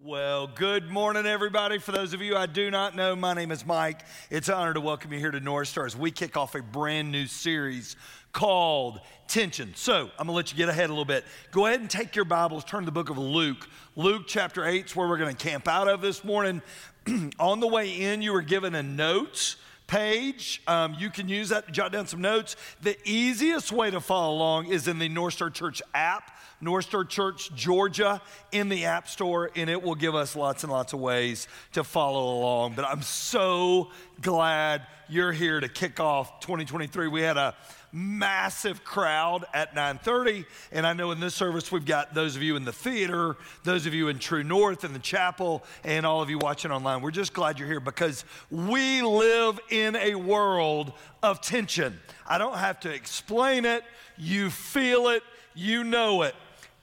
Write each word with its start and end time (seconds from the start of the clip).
Well, 0.00 0.46
good 0.46 0.88
morning, 0.88 1.26
everybody. 1.26 1.78
For 1.78 1.90
those 1.90 2.12
of 2.12 2.22
you 2.22 2.36
I 2.36 2.46
do 2.46 2.70
not 2.70 2.94
know, 2.94 3.16
my 3.16 3.34
name 3.34 3.50
is 3.50 3.66
Mike. 3.66 4.02
It's 4.30 4.46
an 4.46 4.54
honor 4.54 4.72
to 4.74 4.80
welcome 4.80 5.12
you 5.12 5.18
here 5.18 5.32
to 5.32 5.40
North 5.40 5.66
Star 5.66 5.86
as 5.86 5.96
we 5.96 6.12
kick 6.12 6.36
off 6.36 6.54
a 6.54 6.62
brand 6.62 7.10
new 7.10 7.26
series 7.26 7.96
called 8.32 9.00
Tension. 9.26 9.72
So, 9.74 10.02
I'm 10.16 10.26
going 10.26 10.28
to 10.28 10.32
let 10.34 10.52
you 10.52 10.56
get 10.56 10.68
ahead 10.68 10.88
a 10.88 10.92
little 10.92 11.04
bit. 11.04 11.24
Go 11.50 11.66
ahead 11.66 11.80
and 11.80 11.90
take 11.90 12.14
your 12.14 12.26
Bibles, 12.26 12.62
turn 12.62 12.82
to 12.82 12.86
the 12.86 12.92
book 12.92 13.10
of 13.10 13.18
Luke. 13.18 13.68
Luke 13.96 14.22
chapter 14.28 14.64
8 14.64 14.86
is 14.86 14.94
where 14.94 15.08
we're 15.08 15.18
going 15.18 15.34
to 15.34 15.44
camp 15.44 15.66
out 15.66 15.88
of 15.88 16.00
this 16.00 16.22
morning. 16.22 16.62
On 17.40 17.58
the 17.58 17.66
way 17.66 17.90
in, 17.90 18.22
you 18.22 18.32
were 18.32 18.42
given 18.42 18.76
a 18.76 18.84
notes 18.84 19.56
page. 19.88 20.62
Um, 20.68 20.94
you 20.98 21.10
can 21.10 21.28
use 21.28 21.48
that 21.48 21.66
to 21.66 21.72
jot 21.72 21.90
down 21.90 22.06
some 22.06 22.20
notes. 22.20 22.54
The 22.82 22.96
easiest 23.04 23.72
way 23.72 23.90
to 23.90 24.00
follow 24.00 24.34
along 24.34 24.68
is 24.68 24.86
in 24.86 25.00
the 25.00 25.08
North 25.08 25.34
Star 25.34 25.50
Church 25.50 25.82
app. 25.92 26.30
North 26.60 26.86
Star 26.86 27.04
Church 27.04 27.54
Georgia 27.54 28.20
in 28.50 28.68
the 28.68 28.86
App 28.86 29.08
Store, 29.08 29.50
and 29.54 29.70
it 29.70 29.80
will 29.80 29.94
give 29.94 30.14
us 30.14 30.34
lots 30.34 30.64
and 30.64 30.72
lots 30.72 30.92
of 30.92 30.98
ways 30.98 31.46
to 31.72 31.84
follow 31.84 32.38
along. 32.38 32.74
But 32.74 32.84
I'm 32.84 33.02
so 33.02 33.90
glad 34.20 34.82
you're 35.08 35.32
here 35.32 35.60
to 35.60 35.68
kick 35.68 36.00
off 36.00 36.40
2023. 36.40 37.08
We 37.08 37.22
had 37.22 37.36
a 37.36 37.54
massive 37.92 38.84
crowd 38.84 39.44
at 39.54 39.74
9:30 39.74 40.44
and 40.72 40.86
I 40.86 40.92
know 40.92 41.10
in 41.10 41.20
this 41.20 41.34
service 41.34 41.72
we've 41.72 41.86
got 41.86 42.14
those 42.14 42.36
of 42.36 42.42
you 42.42 42.56
in 42.56 42.64
the 42.64 42.72
theater, 42.72 43.36
those 43.64 43.86
of 43.86 43.94
you 43.94 44.08
in 44.08 44.18
True 44.18 44.44
North 44.44 44.84
in 44.84 44.92
the 44.92 44.98
chapel 44.98 45.64
and 45.84 46.04
all 46.04 46.20
of 46.20 46.30
you 46.30 46.38
watching 46.38 46.70
online. 46.70 47.00
We're 47.00 47.10
just 47.10 47.32
glad 47.32 47.58
you're 47.58 47.68
here 47.68 47.80
because 47.80 48.24
we 48.50 49.02
live 49.02 49.58
in 49.70 49.96
a 49.96 50.14
world 50.14 50.92
of 51.22 51.40
tension. 51.40 51.98
I 52.26 52.38
don't 52.38 52.58
have 52.58 52.80
to 52.80 52.92
explain 52.92 53.64
it, 53.64 53.84
you 54.16 54.50
feel 54.50 55.08
it, 55.08 55.22
you 55.54 55.84
know 55.84 56.22
it. 56.22 56.34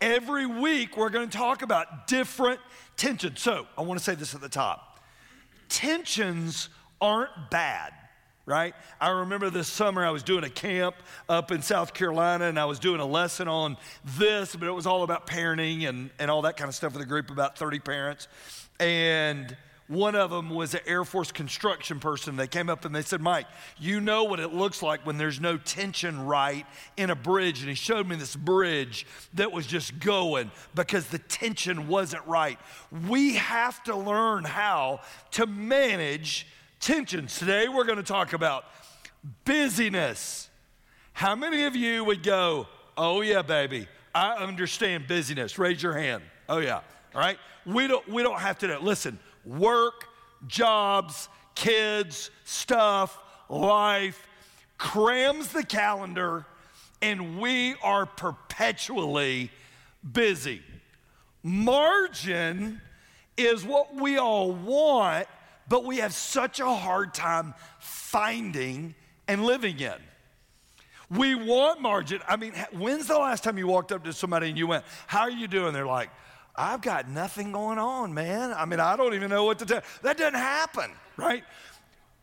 Every 0.01 0.45
week, 0.45 0.97
we're 0.97 1.09
going 1.09 1.29
to 1.29 1.37
talk 1.37 1.61
about 1.61 2.07
different 2.07 2.59
tensions. 2.97 3.41
So, 3.41 3.65
I 3.77 3.81
want 3.81 3.97
to 3.97 4.03
say 4.03 4.13
this 4.13 4.35
at 4.35 4.41
the 4.41 4.49
top 4.49 4.91
tensions 5.69 6.69
aren't 7.01 7.49
bad 7.49 7.91
right? 8.45 8.75
I 9.01 9.09
remember 9.09 9.49
this 9.49 9.67
summer 9.67 10.05
I 10.05 10.11
was 10.11 10.23
doing 10.23 10.43
a 10.43 10.49
camp 10.49 10.95
up 11.27 11.51
in 11.51 11.61
South 11.61 11.93
Carolina 11.93 12.45
and 12.45 12.59
I 12.59 12.65
was 12.65 12.79
doing 12.79 12.99
a 12.99 13.05
lesson 13.05 13.47
on 13.47 13.77
this, 14.03 14.55
but 14.55 14.67
it 14.67 14.71
was 14.71 14.85
all 14.85 15.03
about 15.03 15.25
parenting 15.25 15.87
and, 15.87 16.11
and 16.19 16.29
all 16.29 16.43
that 16.43 16.57
kind 16.57 16.69
of 16.69 16.75
stuff 16.75 16.93
with 16.93 17.01
a 17.01 17.07
group 17.07 17.31
about 17.31 17.57
30 17.57 17.79
parents. 17.79 18.27
And 18.79 19.55
one 19.87 20.15
of 20.15 20.31
them 20.31 20.49
was 20.49 20.73
an 20.73 20.81
Air 20.87 21.05
Force 21.05 21.31
construction 21.31 21.99
person. 21.99 22.35
They 22.35 22.47
came 22.47 22.69
up 22.69 22.85
and 22.85 22.95
they 22.95 23.03
said, 23.03 23.21
Mike, 23.21 23.45
you 23.77 24.01
know 24.01 24.23
what 24.23 24.39
it 24.39 24.51
looks 24.51 24.81
like 24.81 25.05
when 25.05 25.17
there's 25.17 25.39
no 25.39 25.57
tension 25.57 26.25
right 26.25 26.65
in 26.97 27.11
a 27.11 27.15
bridge. 27.15 27.59
And 27.59 27.69
he 27.69 27.75
showed 27.75 28.07
me 28.07 28.15
this 28.15 28.35
bridge 28.35 29.05
that 29.35 29.51
was 29.51 29.67
just 29.67 29.99
going 29.99 30.49
because 30.73 31.07
the 31.07 31.19
tension 31.19 31.87
wasn't 31.87 32.25
right. 32.25 32.57
We 33.07 33.35
have 33.35 33.83
to 33.83 33.95
learn 33.95 34.43
how 34.43 35.01
to 35.31 35.45
manage 35.45 36.47
tensions. 36.85 37.39
Today 37.39 37.67
we're 37.67 37.83
going 37.83 37.97
to 37.97 38.03
talk 38.03 38.33
about 38.33 38.65
busyness. 39.43 40.49
How 41.13 41.35
many 41.35 41.63
of 41.65 41.75
you 41.75 42.03
would 42.03 42.21
go, 42.21 42.67
Oh, 42.95 43.21
yeah, 43.21 43.41
baby, 43.41 43.87
I 44.13 44.35
understand 44.35 45.07
busyness? 45.07 45.57
Raise 45.57 45.81
your 45.81 45.97
hand. 45.97 46.21
Oh, 46.47 46.59
yeah. 46.59 46.81
All 47.15 47.21
right? 47.21 47.39
We 47.65 47.87
don't, 47.87 48.07
we 48.07 48.21
don't 48.21 48.39
have 48.39 48.59
to 48.59 48.67
know. 48.67 48.79
Listen, 48.79 49.17
work, 49.43 50.05
jobs, 50.47 51.27
kids, 51.55 52.29
stuff, 52.43 53.17
life 53.49 54.27
crams 54.77 55.47
the 55.47 55.63
calendar, 55.63 56.45
and 57.01 57.39
we 57.39 57.75
are 57.81 58.05
perpetually 58.05 59.49
busy. 60.13 60.61
Margin 61.41 62.79
is 63.37 63.65
what 63.65 63.95
we 63.95 64.17
all 64.17 64.51
want, 64.51 65.27
but 65.67 65.85
we 65.85 65.97
have 65.97 66.13
such 66.13 66.59
a 66.59 66.69
hard 66.69 67.13
time 67.13 67.53
finding 67.79 68.95
and 69.27 69.45
living 69.45 69.79
in. 69.79 69.93
We 71.09 71.35
want 71.35 71.81
margin. 71.81 72.21
I 72.27 72.35
mean, 72.35 72.53
when's 72.73 73.07
the 73.07 73.17
last 73.17 73.43
time 73.43 73.57
you 73.57 73.67
walked 73.67 73.91
up 73.91 74.03
to 74.05 74.13
somebody 74.13 74.49
and 74.49 74.57
you 74.57 74.67
went, 74.67 74.85
How 75.07 75.21
are 75.21 75.31
you 75.31 75.47
doing? 75.47 75.73
They're 75.73 75.85
like, 75.85 76.09
I've 76.55 76.81
got 76.81 77.09
nothing 77.09 77.51
going 77.51 77.77
on, 77.77 78.13
man. 78.13 78.53
I 78.53 78.65
mean, 78.65 78.79
I 78.79 78.95
don't 78.95 79.13
even 79.13 79.29
know 79.29 79.43
what 79.43 79.59
to 79.59 79.65
tell. 79.65 79.81
That 80.03 80.17
doesn't 80.17 80.39
happen, 80.39 80.91
right? 81.17 81.43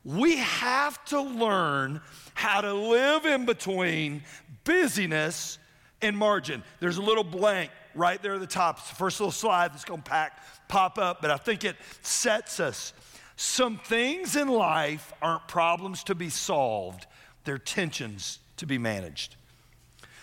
We 0.04 0.38
have 0.38 1.04
to 1.06 1.20
learn 1.20 2.00
how 2.34 2.62
to 2.62 2.72
live 2.72 3.26
in 3.26 3.44
between 3.44 4.22
busyness 4.64 5.58
and 6.00 6.16
margin. 6.16 6.64
There's 6.80 6.96
a 6.96 7.02
little 7.02 7.24
blank 7.24 7.70
right 7.94 8.20
there 8.22 8.34
at 8.34 8.40
the 8.40 8.46
top. 8.46 8.78
It's 8.78 8.88
the 8.88 8.96
first 8.96 9.20
little 9.20 9.32
slide 9.32 9.72
that's 9.72 9.84
going 9.84 10.02
to 10.02 10.30
pop 10.68 10.98
up, 10.98 11.20
but 11.20 11.30
I 11.30 11.36
think 11.36 11.64
it 11.64 11.76
sets 12.00 12.58
us. 12.58 12.94
Some 13.36 13.78
things 13.78 14.36
in 14.36 14.48
life 14.48 15.12
aren't 15.22 15.48
problems 15.48 16.04
to 16.04 16.14
be 16.14 16.28
solved, 16.28 17.06
they're 17.44 17.58
tensions 17.58 18.38
to 18.58 18.66
be 18.66 18.78
managed. 18.78 19.36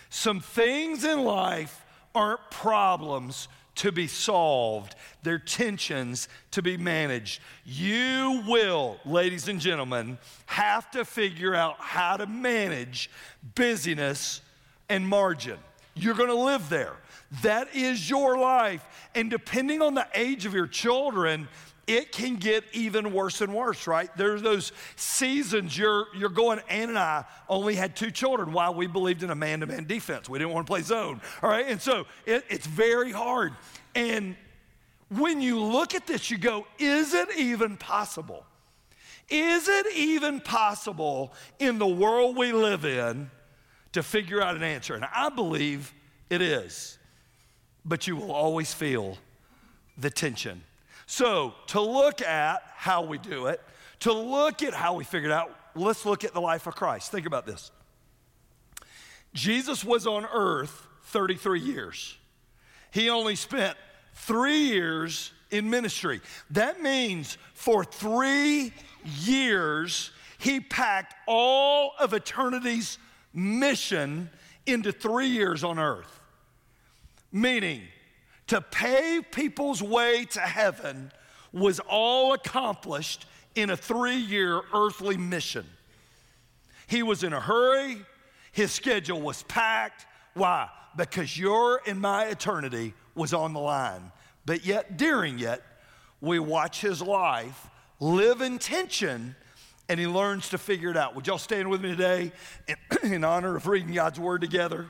Some 0.10 0.40
things 0.40 1.04
in 1.04 1.24
life 1.24 1.86
aren't 2.16 2.50
problems 2.50 3.48
to 3.76 3.92
be 3.92 4.08
solved, 4.08 4.96
their 5.24 5.40
tensions 5.40 6.28
to 6.52 6.62
be 6.62 6.76
managed. 6.76 7.42
You 7.66 8.44
will, 8.46 8.98
ladies 9.06 9.48
and 9.48 9.60
gentlemen, 9.60 10.18
have 10.48 10.92
to 10.92 11.06
figure 11.06 11.56
out 11.56 11.76
how 11.80 12.18
to 12.18 12.28
manage 12.28 13.10
busyness 13.56 14.42
and 14.90 15.08
margin. 15.08 15.58
You're 15.96 16.16
going 16.16 16.30
to 16.30 16.36
live 16.36 16.70
there. 16.70 16.94
That 17.42 17.74
is 17.74 18.10
your 18.10 18.38
life. 18.38 18.84
And 19.16 19.30
depending 19.30 19.82
on 19.82 19.94
the 19.94 20.08
age 20.14 20.46
of 20.46 20.54
your 20.54 20.68
children, 20.68 21.48
it 21.90 22.12
can 22.12 22.36
get 22.36 22.64
even 22.72 23.12
worse 23.12 23.42
and 23.42 23.52
worse, 23.52 23.88
right? 23.88 24.16
There's 24.16 24.44
those 24.44 24.72
seasons 24.96 25.76
you're, 25.76 26.06
you're 26.16 26.30
going, 26.30 26.60
Ann 26.70 26.90
and 26.90 27.00
I 27.00 27.26
only 27.50 27.74
had 27.74 27.96
two 27.96 28.12
children 28.12 28.54
while 28.54 28.76
we 28.76 28.86
believed 28.86 29.24
in 29.24 29.32
a 29.32 29.36
man 29.36 29.62
to 29.62 29.66
man 29.66 29.86
defense. 29.86 30.30
We 30.30 30.38
didn't 30.38 30.54
want 30.54 30.68
to 30.68 30.72
play 30.72 30.84
zone, 30.84 31.20
all 31.42 31.50
right? 31.50 31.66
And 31.68 31.82
so 31.82 32.06
it, 32.28 32.46
it's 32.48 32.68
very 32.68 33.12
hard. 33.12 33.54
And 33.96 34.36
when 35.10 35.42
you 35.42 35.60
look 35.60 35.96
at 35.96 36.06
this, 36.06 36.30
you 36.30 36.38
go, 36.38 36.68
is 36.78 37.16
it 37.16 37.36
even 37.36 37.76
possible? 37.76 38.46
Is 39.28 39.68
it 39.68 39.88
even 39.96 40.42
possible 40.42 41.34
in 41.58 41.80
the 41.80 41.88
world 41.88 42.38
we 42.38 42.52
live 42.52 42.86
in 42.86 43.32
to 43.94 44.04
figure 44.04 44.44
out 44.44 44.56
an 44.56 44.62
answer? 44.62 44.94
And 44.94 45.06
I 45.12 45.30
believe 45.30 45.92
it 46.30 46.44
is. 46.44 47.00
But 47.84 48.06
you 48.06 48.16
will 48.16 48.32
always 48.32 48.76
feel 48.76 49.18
the 49.98 50.12
tension 50.12 50.62
so, 51.12 51.56
to 51.70 51.82
look 51.82 52.22
at 52.22 52.62
how 52.76 53.02
we 53.02 53.18
do 53.18 53.48
it, 53.48 53.60
to 54.02 54.14
look 54.14 54.62
at 54.62 54.76
how 54.76 54.94
we 54.94 55.04
figured 55.04 55.32
out, 55.32 55.50
let's 55.74 56.06
look 56.06 56.24
at 56.24 56.36
the 56.36 56.40
life 56.40 56.68
of 56.68 56.76
Christ. 56.76 57.12
Think 57.12 57.26
about 57.26 57.48
this. 57.48 57.72
Jesus 59.34 59.84
was 59.84 60.06
on 60.06 60.28
earth 60.32 60.86
33 61.06 61.62
years. 61.62 62.16
He 62.92 63.10
only 63.10 63.34
spent 63.34 63.76
three 64.14 64.60
years 64.60 65.32
in 65.50 65.72
ministry. 65.72 66.22
That 66.52 66.80
means 66.80 67.40
for 67.56 67.84
three 67.84 68.72
years, 69.04 70.12
he 70.38 70.60
packed 70.60 71.16
all 71.26 71.94
of 72.00 72.14
eternity's 72.14 73.00
mission 73.34 74.30
into 74.68 74.92
three 74.92 75.30
years 75.30 75.64
on 75.64 75.80
earth. 75.80 76.20
Meaning, 77.32 77.82
to 78.50 78.62
pave 78.62 79.32
people's 79.32 79.82
way 79.82 80.26
to 80.26 80.40
heaven 80.40 81.12
was 81.54 81.80
all 81.88 82.34
accomplished 82.34 83.26
in 83.56 83.70
a 83.70 83.78
three 83.78 84.18
year 84.18 84.62
earthly 84.74 85.18
mission. 85.18 85.66
He 86.88 87.04
was 87.04 87.24
in 87.24 87.34
a 87.34 87.40
hurry, 87.40 87.98
his 88.52 88.72
schedule 88.72 89.22
was 89.22 89.44
packed. 89.44 90.06
Why? 90.34 90.68
Because 90.98 91.38
your 91.38 91.82
and 91.86 92.02
my 92.02 92.26
eternity 92.26 92.94
was 93.14 93.34
on 93.34 93.54
the 93.54 93.60
line. 93.60 94.12
But 94.46 94.66
yet, 94.66 94.98
during 94.98 95.40
it, 95.40 95.62
we 96.20 96.40
watch 96.40 96.82
his 96.82 97.02
life 97.02 97.70
live 98.00 98.42
in 98.42 98.58
tension 98.58 99.36
and 99.88 100.00
he 100.00 100.08
learns 100.08 100.50
to 100.50 100.58
figure 100.58 100.90
it 100.90 100.98
out. 100.98 101.16
Would 101.16 101.28
y'all 101.28 101.38
stand 101.38 101.70
with 101.70 101.82
me 101.82 101.90
today 101.90 102.32
in, 102.68 102.76
in 103.14 103.24
honor 103.24 103.56
of 103.56 103.68
reading 103.68 103.94
God's 103.94 104.20
word 104.20 104.42
together? 104.42 104.88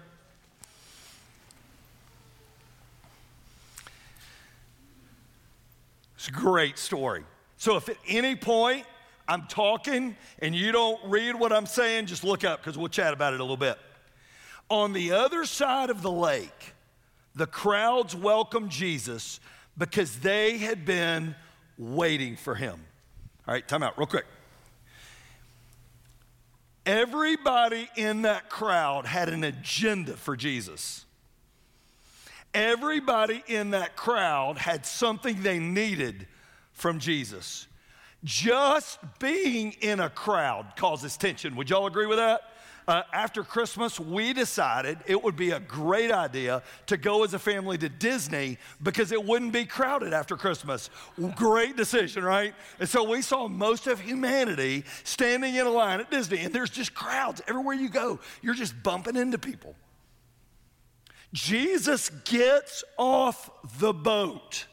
It's 6.19 6.27
a 6.27 6.31
great 6.31 6.77
story. 6.77 7.24
So 7.56 7.77
if 7.77 7.88
at 7.88 7.95
any 8.06 8.36
point 8.36 8.86
I'm 9.25 9.44
talking 9.44 10.18
and 10.39 10.54
you 10.54 10.74
don't 10.74 11.00
read 11.06 11.33
what 11.33 11.54
I'm 11.54 11.66
saying, 11.66 12.07
just 12.07 12.25
look 12.25 12.44
up 12.44 12.60
because 12.60 12.77
we'll 12.77 12.89
chat 12.89 13.13
about 13.13 13.33
it 13.33 13.39
a 13.39 13.44
little 13.44 13.56
bit. 13.56 13.77
On 14.69 14.92
the 14.92 15.13
other 15.13 15.45
side 15.45 15.89
of 15.89 16.01
the 16.01 16.12
lake, 16.12 16.74
the 17.36 17.48
crowds 17.48 18.18
welcomed 18.18 18.69
Jesus 18.69 19.39
because 19.77 20.19
they 20.19 20.57
had 20.57 20.83
been 20.83 21.36
waiting 21.77 22.36
for 22.36 22.54
him. 22.54 22.81
All 23.48 23.54
right, 23.54 23.66
time 23.66 23.81
out 23.81 23.98
real 23.98 24.06
quick. 24.06 24.25
Everybody 26.86 27.89
in 27.95 28.24
that 28.24 28.50
crowd 28.50 29.06
had 29.06 29.30
an 29.30 29.45
agenda 29.45 30.18
for 30.18 30.36
Jesus. 30.36 31.06
Everybody 32.54 33.44
in 33.48 33.72
that 33.72 33.96
crowd 33.96 34.57
had 34.57 34.86
something 34.86 35.42
they 35.44 35.60
needed 35.60 36.28
from 36.74 37.00
Jesus. 37.00 37.68
Just 38.24 39.00
being 39.19 39.74
in 39.81 40.00
a 40.00 40.10
crowd 40.10 40.74
causes 40.75 41.16
tension. 41.16 41.56
Would 41.56 41.69
y'all 41.69 41.88
agree 41.88 42.07
with 42.07 42.18
that? 42.18 42.42
Uh, 42.90 43.04
after 43.13 43.44
Christmas, 43.44 44.00
we 44.00 44.34
decided 44.34 44.98
it 45.06 45.24
would 45.24 45.36
be 45.36 45.51
a 45.51 45.60
great 45.60 46.10
idea 46.10 46.63
to 46.88 46.98
go 46.98 47.24
as 47.24 47.36
a 47.36 47.40
family 47.40 47.78
to 47.78 47.88
Disney 47.88 48.57
because 48.81 49.12
it 49.12 49.24
wouldn't 49.24 49.54
be 49.54 49.63
crowded 49.63 50.12
after 50.12 50.36
Christmas. 50.36 50.90
Great 51.36 51.78
decision, 51.78 52.24
right? 52.24 52.56
And 52.80 52.90
so 52.90 53.04
we 53.04 53.22
saw 53.22 53.48
most 53.48 53.86
of 53.86 54.02
humanity 54.02 54.86
standing 55.04 55.54
in 55.54 55.68
a 55.68 55.69
line 55.69 56.00
at 56.00 56.10
Disney, 56.10 56.40
and 56.40 56.52
there's 56.52 56.72
just 56.72 56.95
crowds 56.95 57.44
everywhere 57.48 57.75
you 57.75 57.90
go. 57.90 58.19
You're 58.42 58.56
just 58.56 58.81
bumping 58.81 59.16
into 59.16 59.38
people. 59.38 59.75
Jesus 61.34 62.10
gets 62.26 62.84
off 62.98 63.50
the 63.80 63.94
boat, 63.94 64.66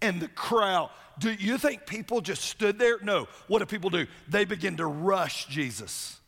and 0.00 0.20
the 0.20 0.28
crowd. 0.28 0.90
Do 1.18 1.32
you 1.32 1.58
think 1.58 1.86
people 1.86 2.20
just 2.20 2.42
stood 2.42 2.78
there? 2.78 2.98
No. 3.02 3.26
What 3.48 3.58
do 3.58 3.66
people 3.66 3.90
do? 3.90 4.06
They 4.28 4.44
begin 4.44 4.76
to 4.76 4.86
rush 4.86 5.46
Jesus 5.46 6.18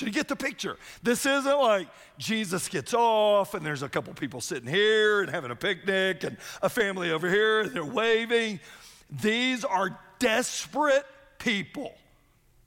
you 0.00 0.06
to 0.06 0.12
get 0.12 0.28
the 0.28 0.36
picture. 0.36 0.76
This 1.02 1.26
isn't 1.26 1.58
like 1.58 1.88
Jesus 2.18 2.68
gets 2.68 2.94
off 2.94 3.54
and 3.54 3.64
there's 3.64 3.82
a 3.82 3.88
couple 3.88 4.12
people 4.14 4.40
sitting 4.40 4.68
here 4.68 5.20
and 5.20 5.30
having 5.30 5.50
a 5.50 5.56
picnic 5.56 6.24
and 6.24 6.36
a 6.62 6.68
family 6.68 7.10
over 7.10 7.28
here 7.28 7.60
and 7.60 7.72
they're 7.72 7.84
waving. 7.84 8.60
These 9.10 9.64
are 9.64 9.98
desperate 10.18 11.04
people. 11.38 11.92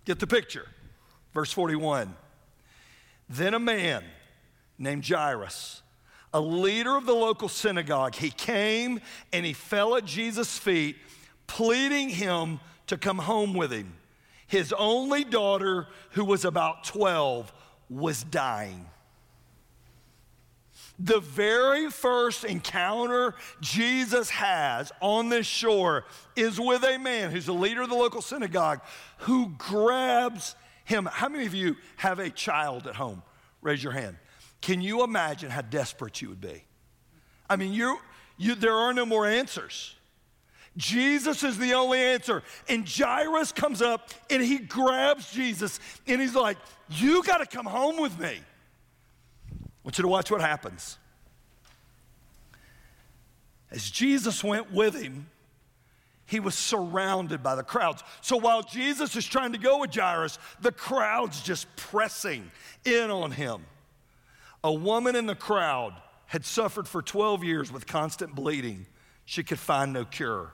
Get 0.05 0.19
the 0.19 0.27
picture. 0.27 0.67
Verse 1.33 1.51
41. 1.51 2.13
Then 3.29 3.53
a 3.53 3.59
man 3.59 4.03
named 4.77 5.05
Jairus, 5.07 5.81
a 6.33 6.41
leader 6.41 6.95
of 6.95 7.05
the 7.05 7.13
local 7.13 7.47
synagogue, 7.47 8.15
he 8.15 8.31
came 8.31 8.99
and 9.31 9.45
he 9.45 9.53
fell 9.53 9.95
at 9.95 10.05
Jesus' 10.05 10.57
feet, 10.57 10.97
pleading 11.47 12.09
him 12.09 12.59
to 12.87 12.97
come 12.97 13.19
home 13.19 13.53
with 13.53 13.71
him. 13.71 13.93
His 14.47 14.73
only 14.73 15.23
daughter, 15.23 15.87
who 16.11 16.25
was 16.25 16.45
about 16.45 16.83
12, 16.83 17.51
was 17.89 18.23
dying. 18.23 18.85
The 20.99 21.19
very 21.19 21.89
first 21.89 22.43
encounter 22.43 23.35
Jesus 23.61 24.29
has 24.29 24.91
on 25.01 25.29
this 25.29 25.47
shore 25.47 26.05
is 26.35 26.59
with 26.59 26.83
a 26.83 26.97
man 26.97 27.31
who's 27.31 27.47
a 27.47 27.53
leader 27.53 27.81
of 27.81 27.89
the 27.89 27.95
local 27.95 28.21
synagogue 28.21 28.79
who 29.19 29.53
grabs 29.57 30.55
him. 30.85 31.09
How 31.11 31.29
many 31.29 31.45
of 31.45 31.53
you 31.53 31.77
have 31.97 32.19
a 32.19 32.29
child 32.29 32.87
at 32.87 32.95
home? 32.95 33.23
Raise 33.61 33.83
your 33.83 33.93
hand. 33.93 34.17
Can 34.63 34.79
you 34.79 35.03
imagine 35.03 35.49
how 35.49 35.59
desperate 35.59 36.21
you 36.21 36.29
would 36.29 36.39
be? 36.39 36.63
I 37.49 37.57
mean, 37.57 37.73
you, 37.73 37.99
you, 38.37 38.55
there 38.55 38.73
are 38.73 38.93
no 38.93 39.05
more 39.05 39.27
answers. 39.27 39.93
Jesus 40.77 41.43
is 41.43 41.57
the 41.57 41.73
only 41.73 41.99
answer. 41.99 42.43
And 42.69 42.87
Jairus 42.89 43.51
comes 43.51 43.81
up 43.81 44.11
and 44.29 44.41
he 44.41 44.59
grabs 44.59 45.29
Jesus 45.33 45.81
and 46.07 46.21
he's 46.21 46.33
like, 46.33 46.55
You 46.89 47.23
got 47.23 47.39
to 47.39 47.45
come 47.45 47.65
home 47.65 47.99
with 47.99 48.17
me. 48.17 48.39
I 49.51 49.67
want 49.83 49.97
you 49.97 50.03
to 50.03 50.07
watch 50.07 50.31
what 50.31 50.39
happens. 50.39 50.97
As 53.69 53.91
Jesus 53.91 54.45
went 54.45 54.71
with 54.71 54.95
him, 54.95 55.27
he 56.25 56.39
was 56.39 56.55
surrounded 56.55 57.43
by 57.43 57.55
the 57.55 57.63
crowds. 57.63 58.01
So 58.21 58.37
while 58.37 58.63
Jesus 58.63 59.13
is 59.17 59.25
trying 59.25 59.51
to 59.51 59.59
go 59.59 59.79
with 59.79 59.93
Jairus, 59.93 60.39
the 60.61 60.71
crowd's 60.71 61.41
just 61.41 61.67
pressing 61.75 62.49
in 62.85 63.11
on 63.11 63.31
him. 63.31 63.65
A 64.63 64.73
woman 64.73 65.15
in 65.15 65.25
the 65.25 65.35
crowd 65.35 65.93
had 66.27 66.45
suffered 66.45 66.87
for 66.87 67.01
12 67.01 67.43
years 67.43 67.71
with 67.71 67.85
constant 67.85 68.33
bleeding. 68.33 68.85
She 69.25 69.43
could 69.43 69.59
find 69.59 69.93
no 69.93 70.05
cure 70.05 70.53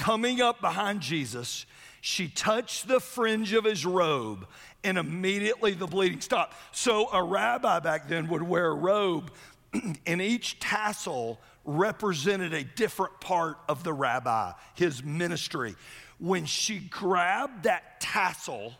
coming 0.00 0.40
up 0.40 0.62
behind 0.62 1.02
Jesus, 1.02 1.66
she 2.00 2.26
touched 2.26 2.88
the 2.88 3.00
fringe 3.00 3.52
of 3.52 3.64
his 3.64 3.84
robe, 3.84 4.46
and 4.82 4.96
immediately 4.96 5.74
the 5.74 5.86
bleeding 5.86 6.22
stopped. 6.22 6.56
So, 6.72 7.12
a 7.12 7.22
rabbi 7.22 7.80
back 7.80 8.08
then 8.08 8.28
would 8.28 8.42
wear 8.42 8.68
a 8.68 8.74
robe, 8.74 9.30
and 10.06 10.22
each 10.22 10.58
tassel 10.58 11.38
represented 11.66 12.54
a 12.54 12.64
different 12.64 13.20
part 13.20 13.58
of 13.68 13.84
the 13.84 13.92
rabbi, 13.92 14.52
his 14.74 15.04
ministry. 15.04 15.76
When 16.18 16.46
she 16.46 16.78
grabbed 16.78 17.64
that 17.64 18.00
tassel, 18.00 18.72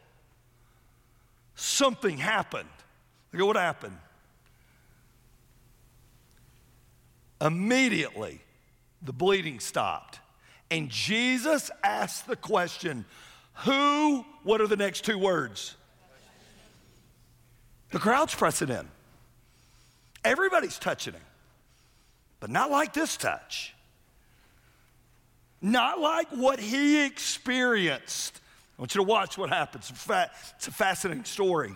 something 1.55 2.17
happened. 2.17 2.69
Look 3.33 3.43
at 3.43 3.47
what 3.47 3.57
happened. 3.57 3.99
Immediately, 7.41 8.41
the 9.03 9.13
bleeding 9.13 9.61
stopped. 9.61 10.21
And 10.71 10.89
Jesus 10.89 11.71
asked 11.83 12.27
the 12.27 12.37
question, 12.37 13.05
Who, 13.65 14.25
what 14.43 14.61
are 14.61 14.67
the 14.67 14.77
next 14.77 15.05
two 15.05 15.19
words? 15.19 15.75
The 17.91 17.99
crowd's 17.99 18.35
pressing 18.35 18.69
in. 18.69 18.89
Everybody's 20.25 20.79
touching 20.79 21.15
him, 21.15 21.23
but 22.39 22.51
not 22.51 22.71
like 22.71 22.93
this 22.93 23.17
touch. 23.17 23.75
Not 25.63 25.99
like 25.99 26.29
what 26.31 26.61
he 26.61 27.05
experienced. 27.05 28.41
I 28.79 28.83
want 28.83 28.95
you 28.95 29.01
to 29.01 29.07
watch 29.07 29.37
what 29.37 29.51
happens. 29.51 29.91
It's 29.91 30.69
a 30.69 30.71
fascinating 30.71 31.25
story. 31.25 31.75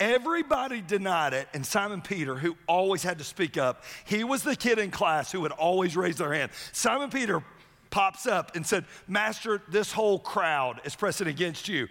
Everybody 0.00 0.80
denied 0.80 1.34
it, 1.34 1.46
and 1.52 1.64
Simon 1.64 2.00
Peter, 2.00 2.34
who 2.34 2.56
always 2.66 3.02
had 3.02 3.18
to 3.18 3.24
speak 3.24 3.58
up, 3.58 3.84
he 4.06 4.24
was 4.24 4.42
the 4.42 4.56
kid 4.56 4.78
in 4.78 4.90
class 4.90 5.30
who 5.30 5.42
would 5.42 5.52
always 5.52 5.94
raise 5.94 6.16
their 6.16 6.32
hand. 6.32 6.50
Simon 6.72 7.10
Peter 7.10 7.44
pops 7.90 8.26
up 8.26 8.56
and 8.56 8.66
said, 8.66 8.86
Master, 9.06 9.60
this 9.68 9.92
whole 9.92 10.18
crowd 10.18 10.80
is 10.84 10.96
pressing 10.96 11.26
against 11.26 11.68
you. 11.68 11.86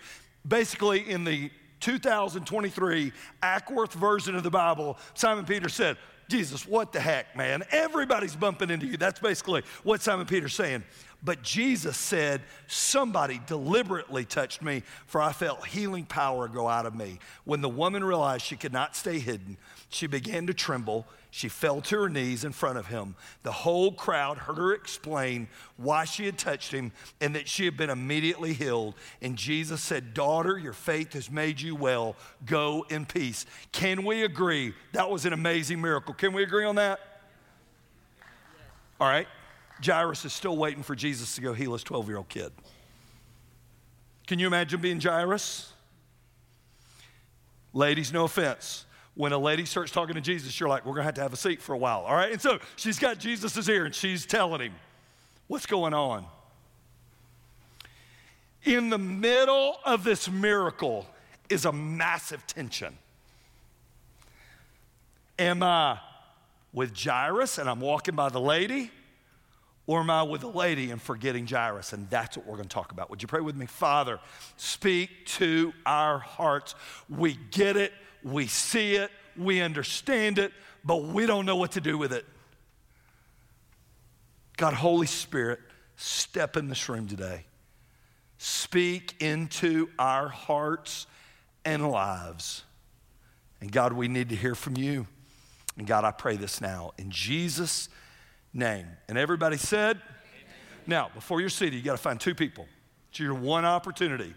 Basically, 0.48 1.08
in 1.08 1.24
the 1.24 1.52
2023 1.82 3.14
Acworth 3.44 3.94
version 3.94 4.36
of 4.36 4.42
the 4.42 4.50
Bible, 4.50 4.98
Simon 5.14 5.46
Peter 5.46 5.70
said, 5.70 5.96
Jesus, 6.30 6.68
what 6.68 6.94
the 6.94 7.00
heck, 7.00 7.36
man? 7.36 7.64
Everybody's 7.72 8.36
bumping 8.36 8.70
into 8.70 8.86
you. 8.86 8.98
That's 8.98 9.20
basically 9.20 9.64
what 9.84 10.02
Simon 10.02 10.28
Peter's 10.28 10.54
saying. 10.54 10.84
But 11.24 11.42
Jesus 11.42 11.98
said, 11.98 12.42
Somebody 12.68 13.42
deliberately 13.48 14.26
touched 14.26 14.62
me, 14.62 14.84
for 15.08 15.22
I 15.22 15.34
felt 15.34 15.66
healing 15.66 16.06
power 16.06 16.48
go 16.48 16.68
out 16.68 16.86
of 16.86 16.96
me. 16.96 17.20
When 17.44 17.62
the 17.62 17.68
woman 17.68 18.04
realized 18.04 18.46
she 18.46 18.56
could 18.56 18.72
not 18.72 18.96
stay 18.96 19.20
hidden, 19.20 19.58
she 19.90 20.08
began 20.08 20.48
to 20.48 20.54
tremble. 20.54 21.08
She 21.32 21.48
fell 21.48 21.80
to 21.82 22.02
her 22.02 22.10
knees 22.10 22.44
in 22.44 22.52
front 22.52 22.80
of 22.80 22.88
him. 22.88 23.16
The 23.44 23.52
whole 23.52 23.92
crowd 23.92 24.40
heard 24.40 24.58
her 24.58 24.74
explain 24.74 25.48
why 25.78 26.06
she 26.06 26.26
had 26.26 26.40
touched 26.40 26.72
him 26.72 26.92
and 27.22 27.36
that 27.36 27.48
she 27.48 27.66
had 27.66 27.78
been 27.78 27.92
immediately 27.92 28.54
healed. 28.54 28.96
And 29.22 29.36
Jesus 29.36 29.82
said, 29.82 30.16
Daughter, 30.16 30.58
your 30.58 30.74
faith 30.74 31.14
has 31.14 31.30
made 31.30 31.62
you 31.62 31.76
well. 31.76 32.16
Go 32.46 32.86
in 32.90 33.06
peace. 33.06 33.46
Can 33.72 34.06
we 34.06 34.24
agree 34.24 34.74
that 34.94 35.10
was 35.10 35.26
an 35.26 35.34
amazing 35.34 35.80
miracle? 35.80 36.16
Can 36.16 36.34
we 36.34 36.42
agree 36.42 36.66
on 36.66 36.76
that? 36.76 37.00
All 39.00 39.08
right. 39.08 39.28
Jairus 39.86 40.26
is 40.26 40.34
still 40.34 40.58
waiting 40.58 40.84
for 40.84 40.96
Jesus 40.96 41.36
to 41.36 41.42
go 41.42 41.54
heal 41.54 41.74
his 41.74 41.84
12 41.84 42.08
year 42.08 42.18
old 42.18 42.30
kid. 42.30 42.52
Can 44.26 44.40
you 44.40 44.48
imagine 44.48 44.82
being 44.82 45.00
Jairus? 45.00 45.74
Ladies, 47.72 48.12
no 48.12 48.26
offense. 48.26 48.86
When 49.16 49.34
a 49.34 49.38
lady 49.38 49.66
starts 49.66 49.92
talking 49.92 50.16
to 50.16 50.22
Jesus, 50.22 50.60
you're 50.60 50.70
like, 50.70 50.86
we're 50.86 50.94
going 50.94 51.02
to 51.02 51.06
have 51.06 51.16
to 51.16 51.22
have 51.22 51.34
a 51.34 51.38
seat 51.38 51.62
for 51.62 51.74
a 51.74 51.78
while, 51.78 52.02
all 52.02 52.16
right? 52.16 52.32
And 52.32 52.42
so 52.42 52.60
she's 52.76 53.00
got 53.00 53.20
Jesus' 53.20 53.68
ear 53.68 53.86
and 53.86 53.94
she's 53.94 54.26
telling 54.26 54.62
him, 54.62 54.74
what's 55.48 55.66
going 55.66 55.94
on? 55.94 56.26
In 58.64 58.90
the 58.90 58.98
middle 58.98 59.78
of 59.86 60.04
this 60.04 60.30
miracle 60.30 61.06
is 61.50 61.66
a 61.66 61.72
massive 61.72 62.46
tension. 62.48 62.98
Am 65.38 65.64
I 65.64 66.00
with 66.74 66.98
Jairus 66.98 67.58
and 67.58 67.70
I'm 67.70 67.80
walking 67.80 68.16
by 68.16 68.30
the 68.30 68.42
lady? 68.42 68.92
Or 69.88 70.02
am 70.02 70.12
I 70.12 70.22
with 70.22 70.42
the 70.42 70.50
lady 70.50 70.92
and 70.92 71.02
forgetting 71.02 71.48
Jairus? 71.48 71.94
And 71.94 72.08
that's 72.12 72.38
what 72.38 72.46
we're 72.46 72.58
going 72.58 72.68
to 72.68 72.74
talk 72.74 72.92
about. 72.92 73.10
Would 73.10 73.24
you 73.24 73.28
pray 73.28 73.42
with 73.42 73.56
me? 73.56 73.66
Father, 73.66 74.20
speak 74.56 75.26
to 75.26 75.74
our 75.84 76.20
hearts. 76.20 76.76
We 77.10 77.40
get 77.50 77.76
it, 77.76 77.92
we 78.24 78.48
see 78.48 78.96
it, 78.96 79.12
we 79.38 79.62
understand 79.62 80.40
it, 80.40 80.52
but 80.84 81.04
we 81.04 81.26
don't 81.26 81.46
know 81.46 81.56
what 81.56 81.72
to 81.74 81.82
do 81.82 81.98
with 81.98 82.14
it. 82.14 82.26
God, 84.58 84.74
Holy 84.74 85.08
Spirit, 85.08 85.60
step 85.96 86.58
in 86.58 86.68
this 86.68 86.90
room 86.90 87.08
today. 87.08 87.46
Speak 88.38 89.22
into 89.22 89.90
our 89.98 90.28
hearts 90.28 91.08
and 91.66 91.90
lives. 91.90 92.64
And 93.62 93.72
God, 93.72 93.94
we 93.94 94.08
need 94.08 94.30
to 94.30 94.36
hear 94.36 94.56
from 94.56 94.78
you. 94.78 95.08
And 95.78 95.88
God, 95.88 96.04
I 96.04 96.12
pray 96.12 96.36
this 96.36 96.62
now 96.62 96.92
in 96.98 97.10
Jesus' 97.10 97.90
name. 98.54 98.88
And 99.08 99.18
everybody 99.18 99.58
said, 99.58 99.98
Amen. 99.98 100.56
now, 100.88 101.10
before 101.14 101.40
you're 101.40 101.50
seated, 101.50 101.78
you 101.78 101.84
got 101.84 101.94
to 101.94 101.98
find 101.98 102.20
two 102.20 102.36
people. 102.36 102.66
It's 103.10 103.20
your 103.20 103.34
one 103.34 103.66
opportunity. 103.66 104.34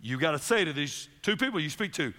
You 0.00 0.18
got 0.18 0.32
to 0.32 0.38
say 0.38 0.64
to 0.64 0.72
these 0.72 1.08
two 1.22 1.36
people 1.36 1.60
you 1.60 1.70
speak 1.70 1.92
to, 1.94 2.12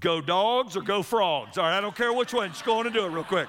Go 0.00 0.20
dogs 0.20 0.76
or 0.76 0.82
go 0.82 1.02
frogs. 1.02 1.58
All 1.58 1.64
right, 1.64 1.76
I 1.76 1.80
don't 1.80 1.94
care 1.94 2.12
which 2.12 2.32
one. 2.32 2.50
Just 2.50 2.64
go 2.64 2.78
on 2.78 2.86
and 2.86 2.94
do 2.94 3.04
it 3.04 3.10
real 3.10 3.24
quick. 3.24 3.48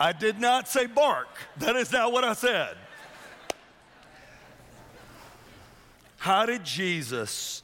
I 0.00 0.12
did 0.12 0.40
not 0.40 0.68
say 0.68 0.86
bark. 0.86 1.28
That 1.58 1.76
is 1.76 1.92
not 1.92 2.12
what 2.12 2.24
I 2.24 2.32
said. 2.32 2.76
How 6.18 6.46
did 6.46 6.64
Jesus 6.64 7.62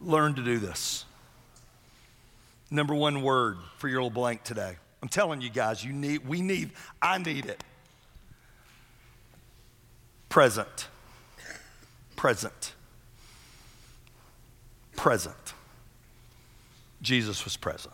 learn 0.00 0.34
to 0.34 0.42
do 0.42 0.58
this? 0.58 1.04
Number 2.72 2.94
one 2.94 3.20
word 3.20 3.58
for 3.76 3.86
your 3.86 3.98
little 3.98 4.08
blank 4.08 4.44
today. 4.44 4.78
I'm 5.02 5.08
telling 5.10 5.42
you 5.42 5.50
guys, 5.50 5.84
you 5.84 5.92
need, 5.92 6.26
we 6.26 6.40
need, 6.40 6.70
I 7.02 7.18
need 7.18 7.44
it. 7.44 7.62
Present. 10.30 10.88
Present. 12.16 12.72
Present. 14.96 15.36
Jesus 17.02 17.44
was 17.44 17.58
present. 17.58 17.92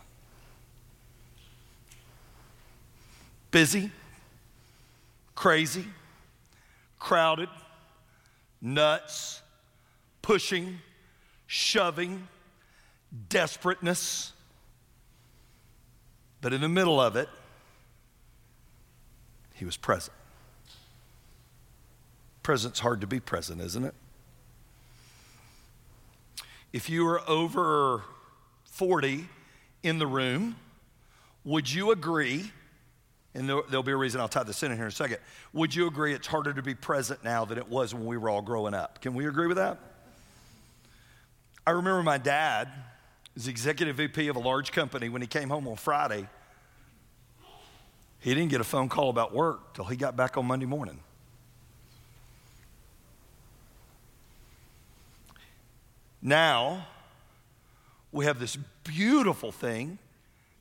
Busy, 3.51 3.91
crazy, 5.35 5.87
crowded, 6.99 7.49
nuts, 8.61 9.41
pushing, 10.21 10.79
shoving, 11.47 12.29
desperateness. 13.27 14.31
But 16.41 16.53
in 16.53 16.61
the 16.61 16.69
middle 16.69 17.01
of 17.01 17.15
it, 17.15 17.29
he 19.53 19.65
was 19.65 19.75
present. 19.75 20.15
Present's 22.43 22.79
hard 22.79 23.01
to 23.01 23.07
be 23.07 23.19
present, 23.19 23.61
isn't 23.61 23.83
it? 23.83 23.93
If 26.71 26.89
you 26.89 27.05
are 27.07 27.27
over 27.29 28.03
40 28.65 29.27
in 29.83 29.99
the 29.99 30.07
room, 30.07 30.55
would 31.43 31.71
you 31.71 31.91
agree? 31.91 32.51
And 33.33 33.49
there'll 33.49 33.83
be 33.83 33.91
a 33.91 33.97
reason 33.97 34.21
I'll 34.21 34.27
tie 34.27 34.43
this 34.43 34.63
in 34.63 34.71
here 34.71 34.83
in 34.83 34.87
a 34.87 34.91
second. 34.91 35.17
Would 35.53 35.75
you 35.75 35.87
agree 35.87 36.13
it's 36.13 36.27
harder 36.27 36.53
to 36.53 36.61
be 36.61 36.73
present 36.73 37.23
now 37.23 37.43
than 37.45 37.57
it 37.57 37.67
was 37.67 37.93
when 37.93 38.05
we 38.05 38.17
were 38.17 38.29
all 38.29 38.41
growing 38.41 38.73
up? 38.73 39.01
Can 39.01 39.13
we 39.13 39.27
agree 39.27 39.47
with 39.47 39.57
that? 39.57 39.77
I 41.67 41.71
remember 41.71 42.01
my 42.01 42.17
dad 42.17 42.69
was 43.35 43.47
executive 43.47 43.97
VP 43.97 44.27
of 44.27 44.35
a 44.35 44.39
large 44.39 44.71
company 44.71 45.09
when 45.09 45.21
he 45.21 45.27
came 45.27 45.49
home 45.49 45.67
on 45.67 45.75
Friday. 45.75 46.27
He 48.19 48.33
didn't 48.33 48.49
get 48.49 48.59
a 48.59 48.65
phone 48.65 48.89
call 48.89 49.09
about 49.09 49.33
work 49.33 49.73
till 49.73 49.85
he 49.85 49.95
got 49.95 50.15
back 50.15 50.37
on 50.37 50.45
Monday 50.45 50.65
morning. 50.65 50.99
Now, 56.21 56.85
we 58.11 58.25
have 58.25 58.39
this 58.39 58.57
beautiful 58.83 59.51
thing 59.51 59.97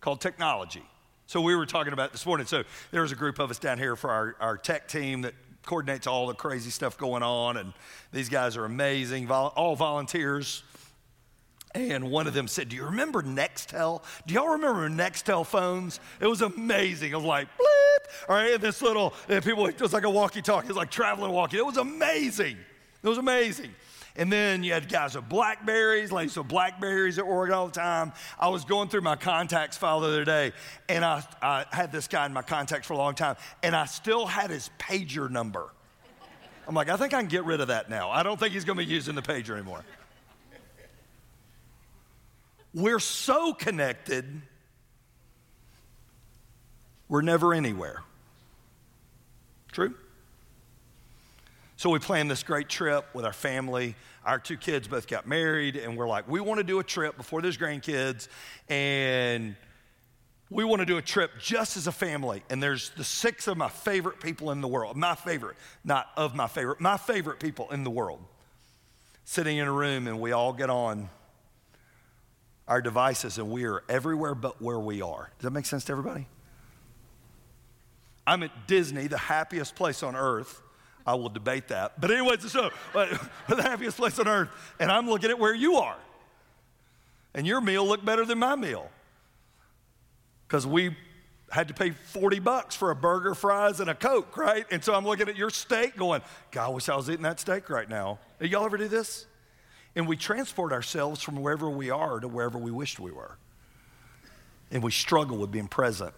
called 0.00 0.20
technology. 0.20 0.84
So, 1.26 1.40
we 1.40 1.56
were 1.56 1.66
talking 1.66 1.92
about 1.92 2.12
this 2.12 2.24
morning. 2.24 2.46
So, 2.46 2.62
there 2.92 3.02
was 3.02 3.10
a 3.10 3.16
group 3.16 3.40
of 3.40 3.50
us 3.50 3.58
down 3.58 3.78
here 3.78 3.96
for 3.96 4.10
our, 4.10 4.36
our 4.40 4.56
tech 4.56 4.86
team 4.86 5.22
that 5.22 5.34
coordinates 5.66 6.06
all 6.06 6.28
the 6.28 6.34
crazy 6.34 6.70
stuff 6.70 6.96
going 6.96 7.24
on. 7.24 7.56
And 7.56 7.72
these 8.12 8.28
guys 8.28 8.56
are 8.56 8.64
amazing, 8.64 9.28
all 9.30 9.74
volunteers. 9.74 10.62
And 11.74 12.10
one 12.10 12.26
of 12.26 12.34
them 12.34 12.48
said, 12.48 12.70
Do 12.70 12.76
you 12.76 12.84
remember 12.84 13.22
Nextel? 13.22 14.02
Do 14.26 14.34
y'all 14.34 14.52
remember 14.52 14.88
Nextel 14.88 15.44
phones? 15.44 16.00
It 16.20 16.26
was 16.26 16.40
amazing. 16.40 17.12
It 17.12 17.16
was 17.16 17.24
like, 17.24 17.48
bleep. 17.48 18.28
All 18.28 18.36
right, 18.36 18.54
and 18.54 18.62
this 18.62 18.80
little, 18.80 19.12
and 19.28 19.44
people, 19.44 19.66
it 19.66 19.80
was 19.80 19.92
like 19.92 20.04
a 20.04 20.10
walkie 20.10 20.42
talkie. 20.42 20.66
It 20.66 20.68
was 20.68 20.76
like 20.76 20.90
traveling 20.90 21.32
walkie. 21.32 21.58
It 21.58 21.66
was 21.66 21.76
amazing. 21.76 22.56
It 23.02 23.08
was 23.08 23.18
amazing. 23.18 23.70
And 24.16 24.32
then 24.32 24.64
you 24.64 24.72
had 24.72 24.88
guys 24.88 25.14
with 25.14 25.28
Blackberries, 25.28 26.10
ladies 26.10 26.36
with 26.36 26.48
Blackberries 26.48 27.20
at 27.20 27.26
work 27.26 27.52
all 27.52 27.66
the 27.66 27.72
time. 27.72 28.12
I 28.38 28.48
was 28.48 28.64
going 28.64 28.88
through 28.88 29.02
my 29.02 29.14
contacts 29.14 29.76
file 29.76 30.00
the 30.00 30.08
other 30.08 30.24
day, 30.24 30.52
and 30.88 31.04
I, 31.04 31.22
I 31.40 31.66
had 31.70 31.92
this 31.92 32.08
guy 32.08 32.26
in 32.26 32.32
my 32.32 32.42
contacts 32.42 32.88
for 32.88 32.94
a 32.94 32.96
long 32.96 33.14
time, 33.14 33.36
and 33.62 33.76
I 33.76 33.84
still 33.84 34.26
had 34.26 34.50
his 34.50 34.70
pager 34.78 35.30
number. 35.30 35.68
I'm 36.66 36.74
like, 36.74 36.88
I 36.88 36.96
think 36.96 37.14
I 37.14 37.20
can 37.20 37.28
get 37.28 37.44
rid 37.44 37.60
of 37.60 37.68
that 37.68 37.88
now. 37.88 38.10
I 38.10 38.24
don't 38.24 38.38
think 38.38 38.52
he's 38.52 38.64
going 38.64 38.78
to 38.78 38.84
be 38.84 38.90
using 38.90 39.14
the 39.14 39.22
pager 39.22 39.54
anymore. 39.54 39.84
We're 42.74 43.00
so 43.00 43.52
connected, 43.52 44.42
we're 47.08 47.22
never 47.22 47.54
anywhere. 47.54 48.02
True? 49.72 49.94
So 51.76 51.90
we 51.90 52.00
planned 52.00 52.30
this 52.30 52.42
great 52.42 52.68
trip 52.68 53.06
with 53.14 53.24
our 53.24 53.32
family. 53.32 53.94
Our 54.24 54.40
two 54.40 54.56
kids 54.56 54.88
both 54.88 55.06
got 55.06 55.28
married, 55.28 55.76
and 55.76 55.96
we're 55.96 56.08
like, 56.08 56.28
we 56.28 56.40
want 56.40 56.58
to 56.58 56.64
do 56.64 56.80
a 56.80 56.84
trip 56.84 57.16
before 57.16 57.40
there's 57.40 57.56
grandkids, 57.56 58.26
and 58.68 59.54
we 60.50 60.64
want 60.64 60.80
to 60.80 60.86
do 60.86 60.96
a 60.96 61.02
trip 61.02 61.30
just 61.40 61.76
as 61.76 61.86
a 61.86 61.92
family. 61.92 62.42
And 62.50 62.62
there's 62.62 62.90
the 62.90 63.04
six 63.04 63.46
of 63.46 63.56
my 63.56 63.68
favorite 63.68 64.20
people 64.20 64.50
in 64.50 64.60
the 64.60 64.68
world. 64.68 64.96
My 64.96 65.14
favorite, 65.14 65.56
not 65.84 66.08
of 66.16 66.34
my 66.34 66.48
favorite, 66.48 66.80
my 66.80 66.96
favorite 66.96 67.38
people 67.38 67.70
in 67.70 67.84
the 67.84 67.90
world. 67.90 68.20
Sitting 69.24 69.58
in 69.58 69.68
a 69.68 69.72
room, 69.72 70.08
and 70.08 70.20
we 70.20 70.32
all 70.32 70.52
get 70.52 70.70
on 70.70 71.08
our 72.68 72.80
devices, 72.80 73.38
and 73.38 73.50
we 73.50 73.64
are 73.64 73.82
everywhere 73.88 74.34
but 74.36 74.62
where 74.62 74.78
we 74.78 75.02
are. 75.02 75.30
Does 75.38 75.44
that 75.44 75.50
make 75.50 75.66
sense 75.66 75.84
to 75.86 75.92
everybody? 75.92 76.28
I'm 78.26 78.42
at 78.42 78.68
Disney, 78.68 79.06
the 79.06 79.18
happiest 79.18 79.74
place 79.74 80.02
on 80.02 80.14
earth 80.14 80.62
I 81.08 81.14
will 81.14 81.30
debate 81.30 81.68
that. 81.68 81.98
But 81.98 82.10
anyway, 82.10 82.36
so 82.36 82.70
uh, 82.94 83.16
the 83.48 83.62
happiest 83.62 83.96
place 83.96 84.18
on 84.18 84.28
earth, 84.28 84.50
and 84.78 84.92
I'm 84.92 85.08
looking 85.08 85.30
at 85.30 85.38
where 85.38 85.54
you 85.54 85.76
are. 85.76 85.96
And 87.32 87.46
your 87.46 87.62
meal 87.62 87.86
looked 87.86 88.04
better 88.04 88.26
than 88.26 88.38
my 88.38 88.56
meal. 88.56 88.90
Because 90.46 90.66
we 90.66 90.94
had 91.50 91.68
to 91.68 91.74
pay 91.74 91.92
40 91.92 92.40
bucks 92.40 92.76
for 92.76 92.90
a 92.90 92.94
burger, 92.94 93.34
fries, 93.34 93.80
and 93.80 93.88
a 93.88 93.94
Coke, 93.94 94.36
right? 94.36 94.66
And 94.70 94.84
so 94.84 94.94
I'm 94.94 95.06
looking 95.06 95.30
at 95.30 95.36
your 95.36 95.48
steak 95.48 95.96
going, 95.96 96.20
God, 96.50 96.66
I 96.66 96.68
wish 96.68 96.90
I 96.90 96.96
was 96.96 97.08
eating 97.08 97.22
that 97.22 97.40
steak 97.40 97.70
right 97.70 97.88
now. 97.88 98.18
Y'all 98.38 98.66
ever 98.66 98.76
do 98.76 98.86
this? 98.86 99.24
And 99.98 100.06
we 100.06 100.16
transport 100.16 100.72
ourselves 100.72 101.20
from 101.22 101.42
wherever 101.42 101.68
we 101.68 101.90
are 101.90 102.20
to 102.20 102.28
wherever 102.28 102.56
we 102.56 102.70
wished 102.70 103.00
we 103.00 103.10
were. 103.10 103.36
And 104.70 104.80
we 104.80 104.92
struggle 104.92 105.38
with 105.38 105.50
being 105.50 105.66
present. 105.66 106.14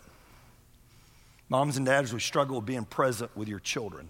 Moms 1.49 1.79
and 1.79 1.87
dads, 1.87 2.13
we 2.13 2.21
struggle 2.21 2.57
with 2.57 2.67
being 2.67 2.85
present 2.85 3.35
with 3.35 3.49
your 3.49 3.59
children. 3.59 4.09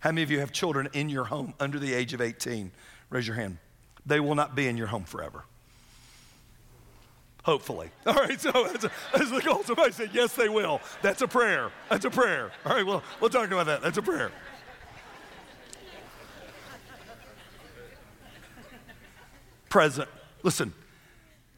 How 0.00 0.10
many 0.10 0.24
of 0.24 0.32
you 0.32 0.40
have 0.40 0.50
children 0.50 0.88
in 0.94 1.08
your 1.08 1.22
home 1.22 1.54
under 1.60 1.78
the 1.78 1.94
age 1.94 2.12
of 2.12 2.20
18? 2.20 2.72
Raise 3.08 3.24
your 3.24 3.36
hand. 3.36 3.58
They 4.04 4.18
will 4.18 4.34
not 4.34 4.56
be 4.56 4.66
in 4.66 4.76
your 4.76 4.88
home 4.88 5.04
forever. 5.04 5.44
Hopefully. 7.44 7.90
All 8.06 8.14
right, 8.14 8.40
so 8.40 8.50
that's, 8.50 8.84
a, 8.84 8.90
that's 9.12 9.30
the 9.30 9.42
goal. 9.42 9.62
Somebody 9.62 9.92
said, 9.92 10.10
yes, 10.12 10.34
they 10.34 10.48
will. 10.48 10.80
That's 11.02 11.22
a 11.22 11.28
prayer. 11.28 11.70
That's 11.88 12.04
a 12.04 12.10
prayer. 12.10 12.50
All 12.66 12.74
right, 12.74 12.84
well, 12.84 13.04
we'll 13.20 13.30
talk 13.30 13.46
about 13.46 13.66
that. 13.66 13.80
That's 13.80 13.98
a 13.98 14.02
prayer. 14.02 14.32
Present. 19.74 20.08
Listen, 20.44 20.72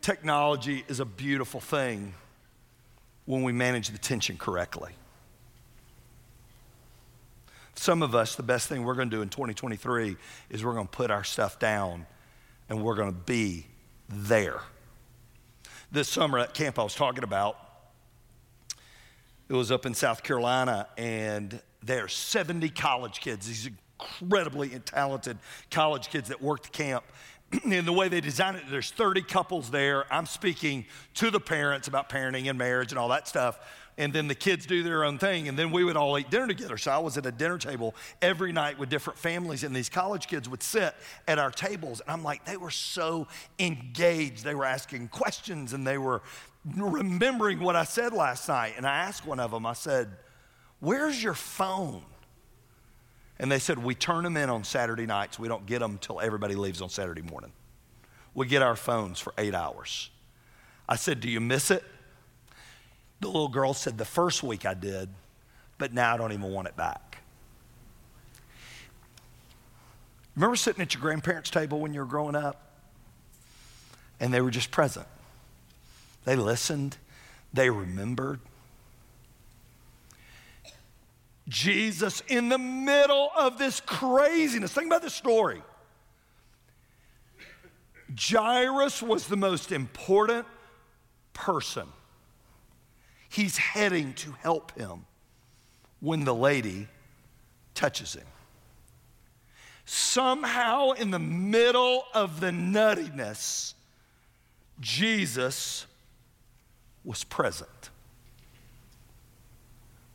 technology 0.00 0.86
is 0.88 1.00
a 1.00 1.04
beautiful 1.04 1.60
thing 1.60 2.14
when 3.26 3.42
we 3.42 3.52
manage 3.52 3.90
the 3.90 3.98
tension 3.98 4.38
correctly. 4.38 4.92
Some 7.74 8.02
of 8.02 8.14
us, 8.14 8.34
the 8.34 8.42
best 8.42 8.70
thing 8.70 8.84
we're 8.84 8.94
going 8.94 9.10
to 9.10 9.16
do 9.16 9.20
in 9.20 9.28
2023 9.28 10.16
is 10.48 10.64
we're 10.64 10.72
going 10.72 10.86
to 10.86 10.90
put 10.90 11.10
our 11.10 11.24
stuff 11.24 11.58
down 11.58 12.06
and 12.70 12.82
we're 12.82 12.94
going 12.94 13.12
to 13.12 13.20
be 13.20 13.66
there. 14.08 14.60
This 15.92 16.08
summer 16.08 16.38
at 16.38 16.54
camp 16.54 16.78
I 16.78 16.84
was 16.84 16.94
talking 16.94 17.22
about, 17.22 17.58
it 19.50 19.52
was 19.52 19.70
up 19.70 19.84
in 19.84 19.92
South 19.92 20.22
Carolina, 20.22 20.88
and 20.96 21.60
there 21.82 22.04
are 22.04 22.08
70 22.08 22.70
college 22.70 23.20
kids, 23.20 23.46
these 23.46 23.68
incredibly 24.00 24.70
talented 24.70 25.36
college 25.70 26.08
kids 26.08 26.28
that 26.28 26.40
work 26.40 26.62
the 26.62 26.70
camp. 26.70 27.04
and 27.64 27.86
the 27.86 27.92
way 27.92 28.08
they 28.08 28.20
design 28.20 28.56
it, 28.56 28.64
there's 28.70 28.90
30 28.90 29.22
couples 29.22 29.70
there. 29.70 30.12
I'm 30.12 30.26
speaking 30.26 30.86
to 31.14 31.30
the 31.30 31.40
parents 31.40 31.88
about 31.88 32.08
parenting 32.08 32.48
and 32.48 32.58
marriage 32.58 32.92
and 32.92 32.98
all 32.98 33.08
that 33.08 33.28
stuff 33.28 33.58
and 33.98 34.12
then 34.12 34.28
the 34.28 34.34
kids 34.34 34.66
do 34.66 34.82
their 34.82 35.04
own 35.04 35.18
thing, 35.18 35.48
and 35.48 35.58
then 35.58 35.70
we 35.70 35.82
would 35.82 35.96
all 35.96 36.18
eat 36.18 36.30
dinner 36.30 36.46
together. 36.46 36.76
So 36.76 36.90
I 36.90 36.98
was 36.98 37.16
at 37.16 37.24
a 37.24 37.32
dinner 37.32 37.58
table 37.58 37.94
every 38.20 38.52
night 38.52 38.78
with 38.78 38.90
different 38.90 39.18
families, 39.18 39.64
and 39.64 39.74
these 39.74 39.88
college 39.88 40.28
kids 40.28 40.48
would 40.48 40.62
sit 40.62 40.94
at 41.26 41.38
our 41.38 41.50
tables. 41.50 42.00
And 42.00 42.10
I'm 42.10 42.22
like, 42.22 42.44
they 42.44 42.58
were 42.58 42.70
so 42.70 43.26
engaged. 43.58 44.44
They 44.44 44.54
were 44.54 44.66
asking 44.66 45.08
questions 45.08 45.72
and 45.72 45.86
they 45.86 45.98
were 45.98 46.22
remembering 46.76 47.60
what 47.60 47.76
I 47.76 47.84
said 47.84 48.12
last 48.12 48.48
night. 48.48 48.74
And 48.76 48.86
I 48.86 48.98
asked 48.98 49.26
one 49.26 49.40
of 49.40 49.50
them, 49.50 49.64
I 49.64 49.72
said, 49.72 50.10
Where's 50.80 51.22
your 51.22 51.34
phone? 51.34 52.02
And 53.38 53.52
they 53.52 53.58
said, 53.58 53.78
We 53.78 53.94
turn 53.94 54.24
them 54.24 54.36
in 54.36 54.50
on 54.50 54.64
Saturday 54.64 55.06
nights. 55.06 55.38
We 55.38 55.48
don't 55.48 55.66
get 55.66 55.80
them 55.80 55.92
until 55.92 56.20
everybody 56.20 56.54
leaves 56.54 56.80
on 56.80 56.88
Saturday 56.88 57.22
morning. 57.22 57.52
We 58.34 58.46
get 58.46 58.62
our 58.62 58.76
phones 58.76 59.18
for 59.18 59.32
eight 59.38 59.54
hours. 59.54 60.10
I 60.88 60.96
said, 60.96 61.20
Do 61.20 61.28
you 61.28 61.40
miss 61.40 61.70
it? 61.70 61.84
The 63.20 63.26
little 63.26 63.48
girl 63.48 63.74
said, 63.74 63.98
The 63.98 64.04
first 64.04 64.42
week 64.42 64.64
I 64.64 64.74
did, 64.74 65.08
but 65.78 65.92
now 65.92 66.14
I 66.14 66.16
don't 66.16 66.32
even 66.32 66.50
want 66.50 66.68
it 66.68 66.76
back. 66.76 67.18
Remember 70.34 70.56
sitting 70.56 70.82
at 70.82 70.92
your 70.92 71.00
grandparents' 71.00 71.50
table 71.50 71.80
when 71.80 71.94
you 71.94 72.00
were 72.00 72.06
growing 72.06 72.36
up? 72.36 72.62
And 74.20 74.32
they 74.32 74.40
were 74.40 74.50
just 74.50 74.70
present. 74.70 75.06
They 76.24 76.36
listened, 76.36 76.96
they 77.52 77.70
remembered. 77.70 78.40
Jesus, 81.48 82.22
in 82.28 82.48
the 82.48 82.58
middle 82.58 83.30
of 83.36 83.58
this 83.58 83.80
craziness, 83.80 84.72
think 84.72 84.86
about 84.86 85.02
the 85.02 85.10
story. 85.10 85.62
Jairus 88.18 89.02
was 89.02 89.26
the 89.26 89.36
most 89.36 89.72
important 89.72 90.46
person. 91.32 91.86
He's 93.28 93.56
heading 93.56 94.14
to 94.14 94.32
help 94.32 94.76
him 94.76 95.04
when 96.00 96.24
the 96.24 96.34
lady 96.34 96.88
touches 97.74 98.14
him. 98.14 98.26
Somehow, 99.84 100.92
in 100.92 101.10
the 101.10 101.18
middle 101.18 102.04
of 102.12 102.40
the 102.40 102.50
nuttiness, 102.50 103.74
Jesus 104.80 105.86
was 107.04 107.22
present. 107.22 107.90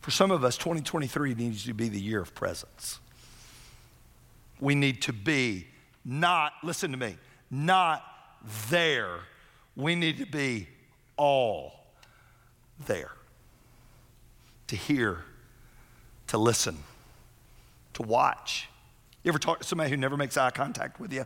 For 0.02 0.12
some 0.12 0.32
of 0.32 0.44
us, 0.44 0.58
2023 0.58 1.36
needs 1.36 1.64
to 1.66 1.74
be 1.74 1.88
the 1.88 2.00
year 2.00 2.22
of 2.22 2.34
presence. 2.34 3.00
We 4.60 4.76
need 4.76 5.02
to 5.04 5.14
be 5.14 5.68
not, 6.04 6.54
listen 6.64 6.92
to 6.92 6.98
me, 6.98 7.18
not 7.50 8.04
there. 8.70 9.20
We 9.76 9.96
need 9.96 10.18
to 10.18 10.26
be 10.26 10.68
all 11.18 11.86
there 12.88 13.12
to 14.68 14.76
hear, 14.76 15.24
to 16.28 16.38
listen, 16.38 16.78
to 17.94 18.02
watch. 18.02 18.70
You 19.24 19.30
ever 19.30 19.40
talk 19.40 19.60
to 19.60 19.64
somebody 19.66 19.92
who 19.92 19.98
never 19.98 20.18
makes 20.18 20.36
eye 20.36 20.50
contact 20.50 21.00
with 21.00 21.14
you? 21.14 21.26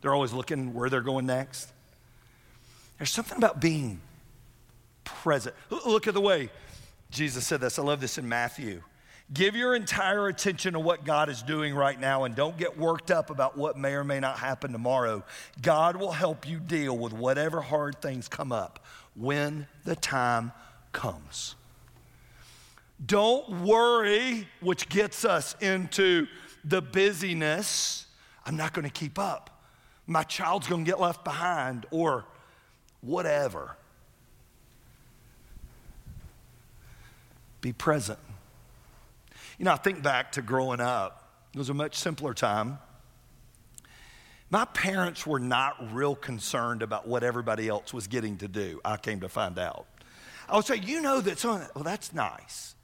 They're 0.00 0.14
always 0.14 0.32
looking 0.32 0.74
where 0.74 0.90
they're 0.90 1.00
going 1.00 1.26
next. 1.26 1.70
There's 2.98 3.10
something 3.10 3.38
about 3.38 3.60
being 3.60 4.00
present. 5.04 5.54
Look 5.70 6.08
at 6.08 6.14
the 6.14 6.20
way 6.20 6.50
Jesus 7.10 7.46
said 7.46 7.60
this. 7.60 7.78
I 7.78 7.82
love 7.82 8.00
this 8.00 8.18
in 8.18 8.28
Matthew. 8.28 8.82
Give 9.32 9.54
your 9.54 9.76
entire 9.76 10.26
attention 10.26 10.72
to 10.72 10.80
what 10.80 11.04
God 11.04 11.28
is 11.28 11.42
doing 11.42 11.74
right 11.74 11.98
now 11.98 12.24
and 12.24 12.34
don't 12.34 12.56
get 12.56 12.76
worked 12.76 13.12
up 13.12 13.30
about 13.30 13.56
what 13.56 13.78
may 13.78 13.92
or 13.92 14.02
may 14.02 14.18
not 14.18 14.38
happen 14.38 14.72
tomorrow. 14.72 15.24
God 15.62 15.96
will 15.96 16.10
help 16.10 16.48
you 16.48 16.58
deal 16.58 16.98
with 16.98 17.12
whatever 17.12 17.60
hard 17.60 18.02
things 18.02 18.26
come 18.26 18.50
up 18.50 18.84
when 19.14 19.68
the 19.84 19.94
time 19.94 20.50
comes. 20.92 21.54
Don't 23.04 23.62
worry, 23.62 24.48
which 24.60 24.88
gets 24.88 25.24
us 25.24 25.54
into 25.60 26.26
the 26.64 26.82
busyness. 26.82 28.06
I'm 28.44 28.56
not 28.56 28.72
going 28.72 28.84
to 28.84 28.92
keep 28.92 29.18
up. 29.18 29.62
My 30.06 30.24
child's 30.24 30.66
going 30.66 30.84
to 30.84 30.90
get 30.90 31.00
left 31.00 31.24
behind, 31.24 31.86
or 31.92 32.26
whatever. 33.00 33.76
Be 37.60 37.72
present. 37.72 38.18
You 39.58 39.64
know, 39.66 39.72
I 39.72 39.76
think 39.76 40.02
back 40.02 40.32
to 40.32 40.42
growing 40.42 40.80
up, 40.80 41.28
it 41.54 41.58
was 41.58 41.68
a 41.68 41.74
much 41.74 41.94
simpler 41.96 42.32
time. 42.32 42.78
My 44.48 44.64
parents 44.64 45.26
were 45.26 45.38
not 45.38 45.92
real 45.92 46.16
concerned 46.16 46.82
about 46.82 47.06
what 47.06 47.22
everybody 47.22 47.68
else 47.68 47.94
was 47.94 48.06
getting 48.06 48.38
to 48.38 48.48
do, 48.48 48.80
I 48.84 48.96
came 48.96 49.20
to 49.20 49.28
find 49.28 49.58
out. 49.58 49.86
I 50.48 50.56
would 50.56 50.64
say, 50.64 50.76
you 50.76 51.00
know 51.00 51.20
that 51.20 51.38
someone, 51.38 51.66
well, 51.74 51.84
that's 51.84 52.12
nice. 52.12 52.74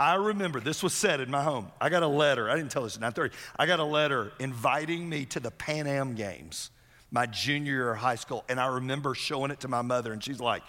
I 0.00 0.14
remember 0.14 0.60
this 0.60 0.82
was 0.82 0.94
said 0.94 1.20
in 1.20 1.30
my 1.30 1.42
home. 1.42 1.70
I 1.80 1.88
got 1.88 2.02
a 2.02 2.08
letter, 2.08 2.48
I 2.48 2.56
didn't 2.56 2.70
tell 2.70 2.84
this 2.84 2.96
at 2.96 3.02
9:30. 3.02 3.32
I 3.58 3.66
got 3.66 3.80
a 3.80 3.84
letter 3.84 4.32
inviting 4.38 5.08
me 5.08 5.26
to 5.26 5.40
the 5.40 5.50
Pan 5.50 5.86
Am 5.86 6.14
Games, 6.14 6.70
my 7.10 7.26
junior 7.26 7.72
year 7.72 7.90
of 7.90 7.98
high 7.98 8.14
school, 8.14 8.44
and 8.48 8.60
I 8.60 8.66
remember 8.66 9.14
showing 9.14 9.50
it 9.50 9.60
to 9.60 9.68
my 9.68 9.82
mother, 9.82 10.12
and 10.12 10.22
she's 10.22 10.40
like, 10.40 10.62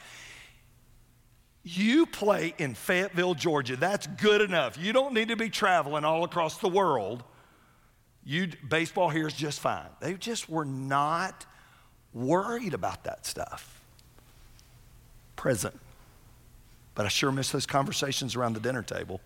you 1.77 2.05
play 2.05 2.53
in 2.57 2.73
Fayetteville, 2.73 3.35
Georgia. 3.35 3.75
That's 3.75 4.07
good 4.07 4.41
enough. 4.41 4.77
You 4.77 4.93
don't 4.93 5.13
need 5.13 5.27
to 5.27 5.35
be 5.35 5.49
traveling 5.49 6.03
all 6.03 6.23
across 6.23 6.57
the 6.57 6.69
world. 6.69 7.23
You, 8.25 8.49
baseball 8.67 9.09
here 9.09 9.27
is 9.27 9.33
just 9.33 9.59
fine. 9.59 9.87
They 9.99 10.13
just 10.15 10.49
were 10.49 10.65
not 10.65 11.45
worried 12.13 12.73
about 12.73 13.03
that 13.03 13.25
stuff. 13.25 13.81
Present. 15.35 15.77
But 16.95 17.05
I 17.05 17.09
sure 17.09 17.31
miss 17.31 17.51
those 17.51 17.65
conversations 17.65 18.35
around 18.35 18.53
the 18.53 18.59
dinner 18.59 18.83
table. 18.83 19.21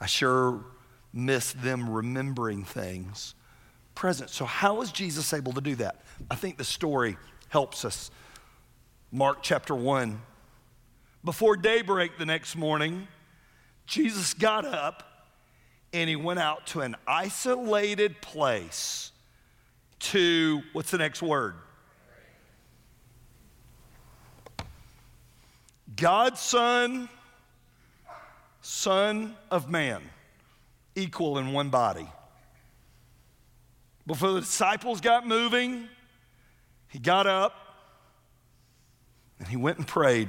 I 0.00 0.06
sure 0.06 0.64
miss 1.12 1.52
them 1.52 1.88
remembering 1.88 2.64
things. 2.64 3.34
Present. 3.94 4.28
So, 4.28 4.44
how 4.44 4.74
was 4.74 4.92
Jesus 4.92 5.32
able 5.32 5.52
to 5.54 5.60
do 5.62 5.74
that? 5.76 6.02
I 6.30 6.34
think 6.34 6.58
the 6.58 6.64
story 6.64 7.16
helps 7.48 7.84
us 7.84 8.10
Mark 9.16 9.38
chapter 9.40 9.74
1. 9.74 10.20
Before 11.24 11.56
daybreak 11.56 12.18
the 12.18 12.26
next 12.26 12.54
morning, 12.54 13.08
Jesus 13.86 14.34
got 14.34 14.66
up 14.66 15.30
and 15.94 16.10
he 16.10 16.16
went 16.16 16.38
out 16.38 16.66
to 16.66 16.82
an 16.82 16.96
isolated 17.06 18.20
place 18.20 19.12
to, 20.00 20.60
what's 20.74 20.90
the 20.90 20.98
next 20.98 21.22
word? 21.22 21.54
God's 25.96 26.38
Son, 26.38 27.08
Son 28.60 29.34
of 29.50 29.70
Man, 29.70 30.02
equal 30.94 31.38
in 31.38 31.54
one 31.54 31.70
body. 31.70 32.06
Before 34.06 34.32
the 34.32 34.40
disciples 34.40 35.00
got 35.00 35.26
moving, 35.26 35.88
he 36.88 36.98
got 36.98 37.26
up 37.26 37.65
and 39.38 39.48
he 39.48 39.56
went 39.56 39.78
and 39.78 39.86
prayed. 39.86 40.28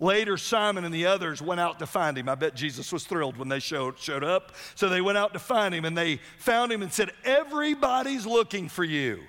Later, 0.00 0.36
Simon 0.36 0.84
and 0.84 0.92
the 0.92 1.06
others 1.06 1.40
went 1.40 1.60
out 1.60 1.78
to 1.78 1.86
find 1.86 2.18
him. 2.18 2.28
I 2.28 2.34
bet 2.34 2.54
Jesus 2.54 2.92
was 2.92 3.04
thrilled 3.04 3.36
when 3.36 3.48
they 3.48 3.60
showed, 3.60 3.98
showed 3.98 4.24
up. 4.24 4.52
So 4.74 4.88
they 4.88 5.00
went 5.00 5.18
out 5.18 5.32
to 5.34 5.38
find 5.38 5.74
him 5.74 5.84
and 5.84 5.96
they 5.96 6.20
found 6.38 6.72
him 6.72 6.82
and 6.82 6.92
said, 6.92 7.12
Everybody's 7.24 8.26
looking 8.26 8.68
for 8.68 8.84
you. 8.84 9.20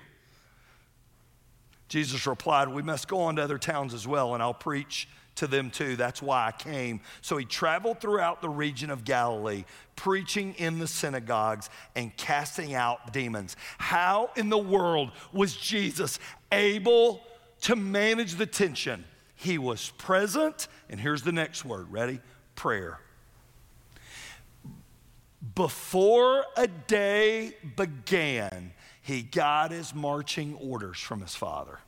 Jesus 1.88 2.26
replied, 2.26 2.68
We 2.68 2.82
must 2.82 3.06
go 3.06 3.20
on 3.20 3.36
to 3.36 3.42
other 3.42 3.58
towns 3.58 3.94
as 3.94 4.08
well, 4.08 4.34
and 4.34 4.42
I'll 4.42 4.54
preach 4.54 5.08
to 5.36 5.46
them 5.46 5.70
too. 5.70 5.96
That's 5.96 6.20
why 6.20 6.48
I 6.48 6.52
came. 6.52 7.00
So 7.20 7.36
he 7.36 7.44
traveled 7.44 8.00
throughout 8.00 8.42
the 8.42 8.48
region 8.48 8.90
of 8.90 9.04
Galilee, 9.04 9.64
preaching 9.94 10.54
in 10.54 10.78
the 10.78 10.88
synagogues 10.88 11.70
and 11.94 12.14
casting 12.16 12.74
out 12.74 13.12
demons. 13.12 13.54
How 13.78 14.30
in 14.36 14.48
the 14.48 14.58
world 14.58 15.12
was 15.32 15.54
Jesus 15.54 16.18
able 16.50 17.22
to 17.62 17.76
manage 17.76 18.34
the 18.34 18.46
tension. 18.46 19.04
He 19.34 19.58
was 19.58 19.90
present, 19.98 20.68
and 20.88 20.98
here's 20.98 21.22
the 21.22 21.32
next 21.32 21.64
word 21.64 21.90
ready? 21.90 22.20
Prayer. 22.54 22.98
Before 25.54 26.44
a 26.56 26.66
day 26.66 27.56
began, 27.76 28.72
he 29.02 29.22
got 29.22 29.70
his 29.70 29.94
marching 29.94 30.54
orders 30.54 30.98
from 30.98 31.20
his 31.20 31.34
father. 31.34 31.78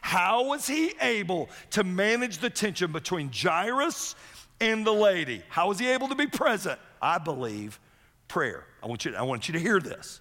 How 0.00 0.44
was 0.44 0.66
he 0.66 0.92
able 1.00 1.48
to 1.70 1.82
manage 1.82 2.38
the 2.38 2.50
tension 2.50 2.92
between 2.92 3.30
Jairus 3.34 4.14
and 4.60 4.86
the 4.86 4.92
lady? 4.92 5.42
How 5.48 5.68
was 5.68 5.78
he 5.78 5.88
able 5.88 6.08
to 6.08 6.14
be 6.14 6.26
present? 6.26 6.78
I 7.02 7.18
believe 7.18 7.80
prayer. 8.28 8.64
I 8.82 8.86
want 8.86 9.04
you 9.04 9.12
to, 9.12 9.18
I 9.18 9.22
want 9.22 9.48
you 9.48 9.54
to 9.54 9.60
hear 9.60 9.80
this. 9.80 10.20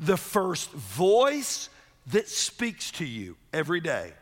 The 0.00 0.16
first 0.16 0.70
voice 0.72 1.68
that 2.08 2.28
speaks 2.28 2.90
to 2.92 3.04
you 3.04 3.36
every 3.52 3.80
day 3.80 4.12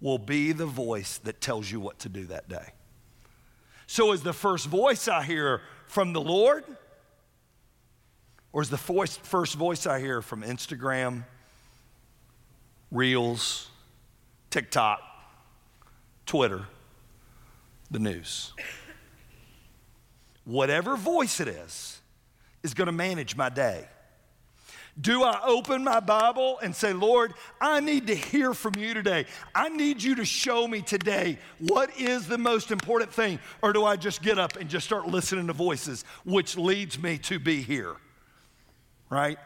will 0.00 0.18
be 0.18 0.52
the 0.52 0.66
voice 0.66 1.18
that 1.18 1.40
tells 1.40 1.70
you 1.70 1.80
what 1.80 1.98
to 2.00 2.08
do 2.08 2.26
that 2.26 2.48
day. 2.48 2.66
So, 3.86 4.12
is 4.12 4.22
the 4.22 4.32
first 4.32 4.66
voice 4.66 5.08
I 5.08 5.22
hear 5.22 5.60
from 5.86 6.12
the 6.12 6.20
Lord? 6.20 6.64
Or 8.52 8.60
is 8.62 8.68
the 8.68 8.76
voice, 8.76 9.16
first 9.16 9.54
voice 9.54 9.86
I 9.86 9.98
hear 9.98 10.20
from 10.20 10.42
Instagram, 10.42 11.24
Reels, 12.90 13.68
TikTok, 14.50 15.00
Twitter, 16.26 16.66
the 17.90 17.98
news? 17.98 18.52
Whatever 20.44 20.96
voice 20.96 21.40
it 21.40 21.48
is, 21.48 22.00
is 22.62 22.74
going 22.74 22.86
to 22.86 22.92
manage 22.92 23.36
my 23.36 23.48
day. 23.48 23.86
Do 25.00 25.22
I 25.22 25.40
open 25.46 25.84
my 25.84 26.00
Bible 26.00 26.58
and 26.62 26.76
say, 26.76 26.92
Lord, 26.92 27.32
I 27.60 27.80
need 27.80 28.08
to 28.08 28.14
hear 28.14 28.52
from 28.52 28.74
you 28.76 28.92
today? 28.92 29.24
I 29.54 29.70
need 29.70 30.02
you 30.02 30.16
to 30.16 30.24
show 30.24 30.68
me 30.68 30.82
today 30.82 31.38
what 31.60 31.98
is 31.98 32.28
the 32.28 32.36
most 32.36 32.70
important 32.70 33.10
thing? 33.10 33.38
Or 33.62 33.72
do 33.72 33.86
I 33.86 33.96
just 33.96 34.22
get 34.22 34.38
up 34.38 34.56
and 34.56 34.68
just 34.68 34.84
start 34.84 35.06
listening 35.06 35.46
to 35.46 35.54
voices, 35.54 36.04
which 36.26 36.58
leads 36.58 36.98
me 36.98 37.16
to 37.18 37.38
be 37.38 37.62
here? 37.62 37.96
Right? 39.08 39.38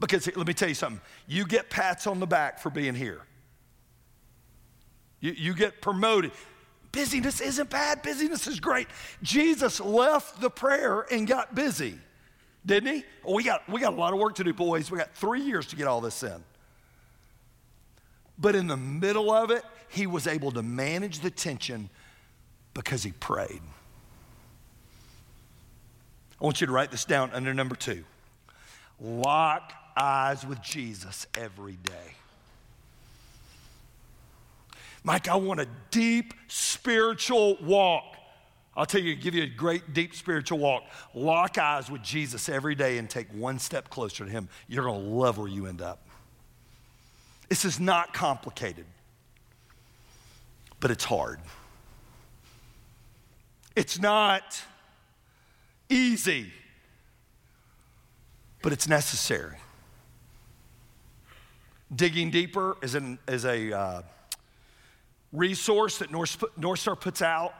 Because 0.00 0.26
let 0.34 0.46
me 0.46 0.54
tell 0.54 0.68
you 0.68 0.74
something 0.74 1.02
you 1.26 1.44
get 1.44 1.68
pats 1.68 2.06
on 2.06 2.18
the 2.18 2.26
back 2.26 2.58
for 2.58 2.70
being 2.70 2.94
here, 2.94 3.20
you, 5.20 5.32
you 5.32 5.54
get 5.54 5.82
promoted. 5.82 6.32
Busyness 6.92 7.42
isn't 7.42 7.68
bad, 7.68 8.00
busyness 8.02 8.46
is 8.46 8.58
great. 8.58 8.88
Jesus 9.22 9.80
left 9.80 10.40
the 10.40 10.48
prayer 10.48 11.04
and 11.10 11.26
got 11.26 11.54
busy. 11.54 11.98
Didn't 12.68 12.94
he? 12.94 13.04
Oh, 13.24 13.34
we 13.34 13.44
got, 13.44 13.66
we 13.66 13.80
got 13.80 13.94
a 13.94 13.96
lot 13.96 14.12
of 14.12 14.18
work 14.18 14.34
to 14.34 14.44
do, 14.44 14.52
boys. 14.52 14.90
We 14.90 14.98
got 14.98 15.14
three 15.14 15.40
years 15.40 15.66
to 15.68 15.76
get 15.76 15.86
all 15.86 16.02
this 16.02 16.22
in. 16.22 16.44
But 18.38 18.54
in 18.54 18.66
the 18.66 18.76
middle 18.76 19.32
of 19.32 19.50
it, 19.50 19.64
he 19.88 20.06
was 20.06 20.26
able 20.26 20.52
to 20.52 20.62
manage 20.62 21.20
the 21.20 21.30
tension 21.30 21.88
Because 22.74 23.02
he 23.02 23.12
prayed. 23.12 23.62
I 26.38 26.44
want 26.44 26.60
you 26.60 26.66
to 26.66 26.72
write 26.72 26.90
this 26.90 27.06
down 27.06 27.30
under 27.32 27.54
number 27.54 27.74
two. 27.74 28.04
Lock 29.00 29.72
eyes 29.96 30.46
with 30.46 30.60
Jesus 30.60 31.26
every 31.38 31.78
day. 31.82 32.12
Mike, 35.02 35.26
I 35.26 35.36
want 35.36 35.60
a 35.60 35.66
deep 35.90 36.34
spiritual 36.48 37.56
walk. 37.62 38.17
I'll 38.78 38.86
tell 38.86 39.00
you, 39.00 39.16
give 39.16 39.34
you 39.34 39.42
a 39.42 39.48
great 39.48 39.92
deep 39.92 40.14
spiritual 40.14 40.60
walk. 40.60 40.84
Lock 41.12 41.58
eyes 41.58 41.90
with 41.90 42.00
Jesus 42.00 42.48
every 42.48 42.76
day 42.76 42.98
and 42.98 43.10
take 43.10 43.26
one 43.34 43.58
step 43.58 43.90
closer 43.90 44.24
to 44.24 44.30
Him. 44.30 44.48
You're 44.68 44.84
going 44.84 45.02
to 45.02 45.08
love 45.08 45.36
where 45.36 45.48
you 45.48 45.66
end 45.66 45.82
up. 45.82 46.06
This 47.48 47.64
is 47.64 47.80
not 47.80 48.14
complicated, 48.14 48.86
but 50.78 50.92
it's 50.92 51.02
hard. 51.02 51.40
It's 53.74 53.98
not 53.98 54.62
easy, 55.88 56.52
but 58.62 58.72
it's 58.72 58.86
necessary. 58.86 59.56
Digging 61.92 62.30
Deeper 62.30 62.76
is, 62.80 62.94
an, 62.94 63.18
is 63.26 63.44
a 63.44 63.76
uh, 63.76 64.02
resource 65.32 65.98
that 65.98 66.12
North, 66.12 66.44
North 66.56 66.78
Star 66.78 66.94
puts 66.94 67.22
out 67.22 67.54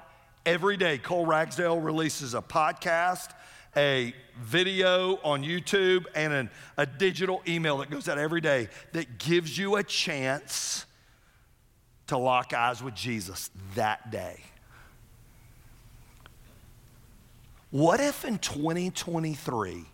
every 0.44 0.76
day. 0.76 0.98
Cole 0.98 1.26
Ragsdale 1.26 1.80
releases 1.80 2.34
a 2.34 2.42
podcast, 2.42 3.30
a 3.76 4.14
video 4.40 5.16
on 5.24 5.42
YouTube, 5.42 6.06
and 6.14 6.32
an, 6.32 6.50
a 6.76 6.86
digital 6.86 7.42
email 7.46 7.78
that 7.78 7.90
goes 7.90 8.08
out 8.08 8.18
every 8.18 8.40
day 8.40 8.68
that 8.92 9.18
gives 9.18 9.56
you 9.56 9.76
a 9.76 9.82
chance 9.82 10.86
to 12.08 12.16
lock 12.16 12.52
eyes 12.52 12.82
with 12.82 12.94
Jesus 12.94 13.50
that 13.74 14.10
day. 14.10 14.40
What 17.70 18.00
if 18.00 18.24
in 18.24 18.38
2023 18.38 19.84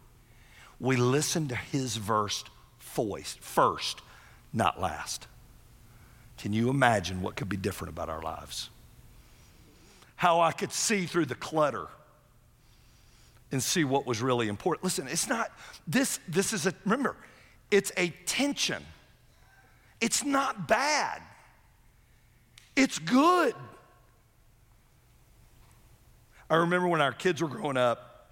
we 0.78 0.96
listen 0.96 1.48
to 1.48 1.56
his 1.56 1.96
verse 1.96 2.44
voice 2.80 3.36
first, 3.40 4.00
not 4.52 4.80
last? 4.80 5.26
Can 6.38 6.52
you 6.52 6.70
imagine 6.70 7.20
what 7.20 7.36
could 7.36 7.48
be 7.48 7.56
different 7.56 7.92
about 7.92 8.08
our 8.08 8.22
lives? 8.22 8.70
How 10.16 10.40
I 10.40 10.52
could 10.52 10.72
see 10.72 11.06
through 11.06 11.26
the 11.26 11.34
clutter 11.34 11.86
and 13.52 13.62
see 13.62 13.84
what 13.84 14.06
was 14.06 14.20
really 14.20 14.48
important. 14.48 14.84
Listen, 14.84 15.06
it's 15.06 15.28
not, 15.28 15.50
this, 15.86 16.18
this 16.28 16.52
is 16.52 16.66
a, 16.66 16.74
remember, 16.84 17.16
it's 17.70 17.92
a 17.96 18.08
tension. 18.26 18.82
It's 20.00 20.24
not 20.24 20.66
bad, 20.68 21.22
it's 22.76 22.98
good. 22.98 23.54
I 26.50 26.56
remember 26.56 26.88
when 26.88 27.00
our 27.00 27.12
kids 27.12 27.40
were 27.40 27.48
growing 27.48 27.76
up, 27.76 28.28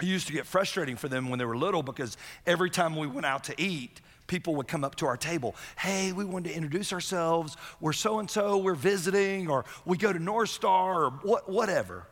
it 0.00 0.06
used 0.06 0.28
to 0.28 0.32
get 0.32 0.46
frustrating 0.46 0.96
for 0.96 1.08
them 1.08 1.28
when 1.28 1.38
they 1.38 1.44
were 1.44 1.56
little 1.56 1.82
because 1.82 2.16
every 2.46 2.70
time 2.70 2.96
we 2.96 3.06
went 3.06 3.26
out 3.26 3.44
to 3.44 3.60
eat, 3.60 4.00
people 4.30 4.54
would 4.54 4.68
come 4.68 4.84
up 4.84 4.94
to 4.94 5.06
our 5.06 5.16
table. 5.16 5.56
Hey, 5.76 6.12
we 6.12 6.24
wanted 6.24 6.50
to 6.50 6.54
introduce 6.54 6.92
ourselves. 6.92 7.56
We're 7.80 7.92
so 7.92 8.20
and 8.20 8.30
so, 8.30 8.58
we're 8.58 8.74
visiting, 8.76 9.50
or 9.50 9.64
we 9.84 9.98
go 9.98 10.12
to 10.12 10.18
North 10.20 10.50
Star, 10.50 11.06
or 11.06 11.10
what, 11.10 11.50
whatever. 11.50 12.06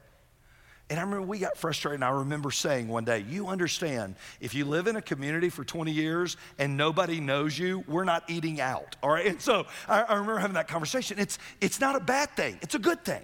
And 0.91 0.99
I 0.99 1.03
remember 1.03 1.27
we 1.27 1.39
got 1.39 1.57
frustrated, 1.57 1.97
and 1.97 2.05
I 2.05 2.11
remember 2.11 2.51
saying 2.51 2.89
one 2.89 3.05
day, 3.05 3.25
You 3.29 3.47
understand, 3.47 4.17
if 4.41 4.53
you 4.53 4.65
live 4.65 4.89
in 4.89 4.97
a 4.97 5.03
community 5.03 5.49
for 5.49 5.65
20 5.65 5.93
years 5.93 6.37
and 6.59 6.77
nobody 6.77 7.21
knows 7.21 7.57
you, 7.57 7.85
we're 7.87 8.05
not 8.05 8.29
eating 8.29 8.61
out. 8.61 8.97
All 9.01 9.11
right? 9.11 9.27
And 9.27 9.41
so 9.41 9.67
I, 9.87 10.03
I 10.03 10.15
remember 10.15 10.39
having 10.39 10.55
that 10.55 10.67
conversation. 10.67 11.21
It's, 11.21 11.39
it's 11.61 11.81
not 11.81 11.95
a 11.95 12.01
bad 12.01 12.31
thing, 12.31 12.59
it's 12.63 12.75
a 12.75 12.81
good 12.81 13.05
thing. 13.05 13.23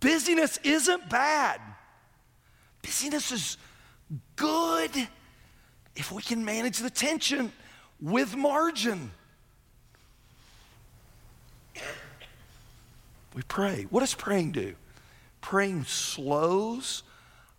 Busyness 0.00 0.58
isn't 0.62 1.08
bad, 1.08 1.58
busyness 2.82 3.32
is 3.32 3.56
good 4.34 5.08
if 5.96 6.12
we 6.12 6.22
can 6.22 6.44
manage 6.44 6.78
the 6.78 6.90
tension 6.90 7.52
with 8.00 8.36
margin. 8.36 9.10
We 13.34 13.42
pray. 13.48 13.86
What 13.90 14.00
does 14.00 14.14
praying 14.14 14.52
do? 14.52 14.74
Praying 15.40 15.84
slows 15.84 17.02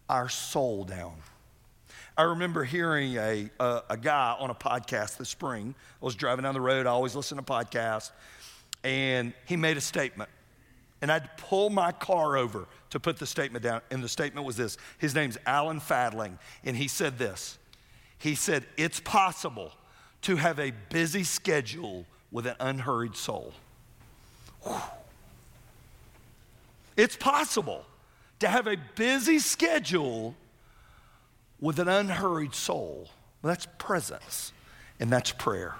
our 0.09 0.29
soul 0.29 0.85
down. 0.85 1.15
I 2.17 2.23
remember 2.23 2.63
hearing 2.63 3.15
a, 3.17 3.49
a, 3.59 3.83
a, 3.91 3.97
guy 3.97 4.35
on 4.39 4.49
a 4.49 4.55
podcast 4.55 5.17
this 5.17 5.29
spring. 5.29 5.75
I 6.01 6.05
was 6.05 6.15
driving 6.15 6.43
down 6.43 6.55
the 6.55 6.61
road, 6.61 6.87
I 6.87 6.89
always 6.89 7.15
listen 7.15 7.37
to 7.37 7.43
podcasts, 7.43 8.09
and 8.83 9.33
he 9.45 9.55
made 9.55 9.77
a 9.77 9.81
statement 9.81 10.29
and 11.01 11.11
I 11.11 11.15
had 11.15 11.23
to 11.25 11.43
pull 11.43 11.69
my 11.69 11.91
car 11.91 12.37
over 12.37 12.67
to 12.89 12.99
put 12.99 13.17
the 13.17 13.25
statement 13.25 13.63
down. 13.63 13.81
And 13.91 14.03
the 14.03 14.09
statement 14.09 14.45
was 14.45 14.57
this 14.57 14.77
His 14.97 15.13
name's 15.13 15.37
Alan 15.45 15.79
Fadling. 15.79 16.39
And 16.63 16.75
he 16.75 16.87
said 16.87 17.17
this 17.17 17.57
He 18.17 18.35
said, 18.35 18.65
It's 18.77 18.99
possible 18.99 19.71
to 20.23 20.35
have 20.35 20.59
a 20.59 20.71
busy 20.89 21.23
schedule 21.23 22.05
with 22.31 22.45
an 22.45 22.55
unhurried 22.59 23.15
soul. 23.15 23.53
Whew. 24.63 24.75
It's 26.95 27.15
possible 27.15 27.85
to 28.39 28.47
have 28.47 28.67
a 28.67 28.75
busy 28.95 29.39
schedule 29.39 30.35
with 31.59 31.79
an 31.79 31.87
unhurried 31.87 32.55
soul. 32.55 33.09
That's 33.43 33.67
presence, 33.77 34.51
and 34.99 35.11
that's 35.11 35.31
prayer. 35.31 35.75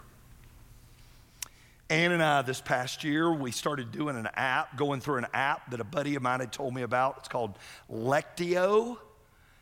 Ann 1.89 2.12
and 2.12 2.21
I, 2.21 2.41
this 2.41 2.62
past 2.62 3.04
year, 3.04 3.32
we 3.32 3.52
started 3.52 3.91
doing 3.91 4.17
an 4.17 4.28
app, 4.36 4.78
going 4.78 5.00
through 5.00 5.17
an 5.17 5.28
app 5.34 5.71
that 5.71 5.80
a 5.80 5.86
buddy 5.86 6.15
of 6.15 6.21
mine 6.21 6.41
had 6.41 6.52
told 6.52 6.73
me 6.73 6.82
about. 6.82 7.15
It's 7.19 7.30
called 7.30 7.58
Lectio, 7.89 8.97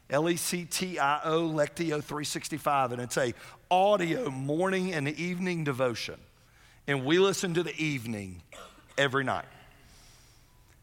L 0.10 0.30
E 0.30 0.36
C 0.36 0.66
T 0.66 1.00
I 1.00 1.22
O, 1.24 1.42
Lectio 1.50 2.02
365. 2.04 2.92
And 2.92 3.02
it's 3.02 3.18
a 3.18 3.34
audio 3.72 4.30
morning 4.30 4.94
and 4.94 5.08
evening 5.08 5.64
devotion. 5.64 6.16
And 6.88 7.06
we 7.06 7.18
listen 7.18 7.54
to 7.56 7.64
the 7.64 7.76
evening 7.82 8.42
every 8.98 9.24
night. 9.24 9.46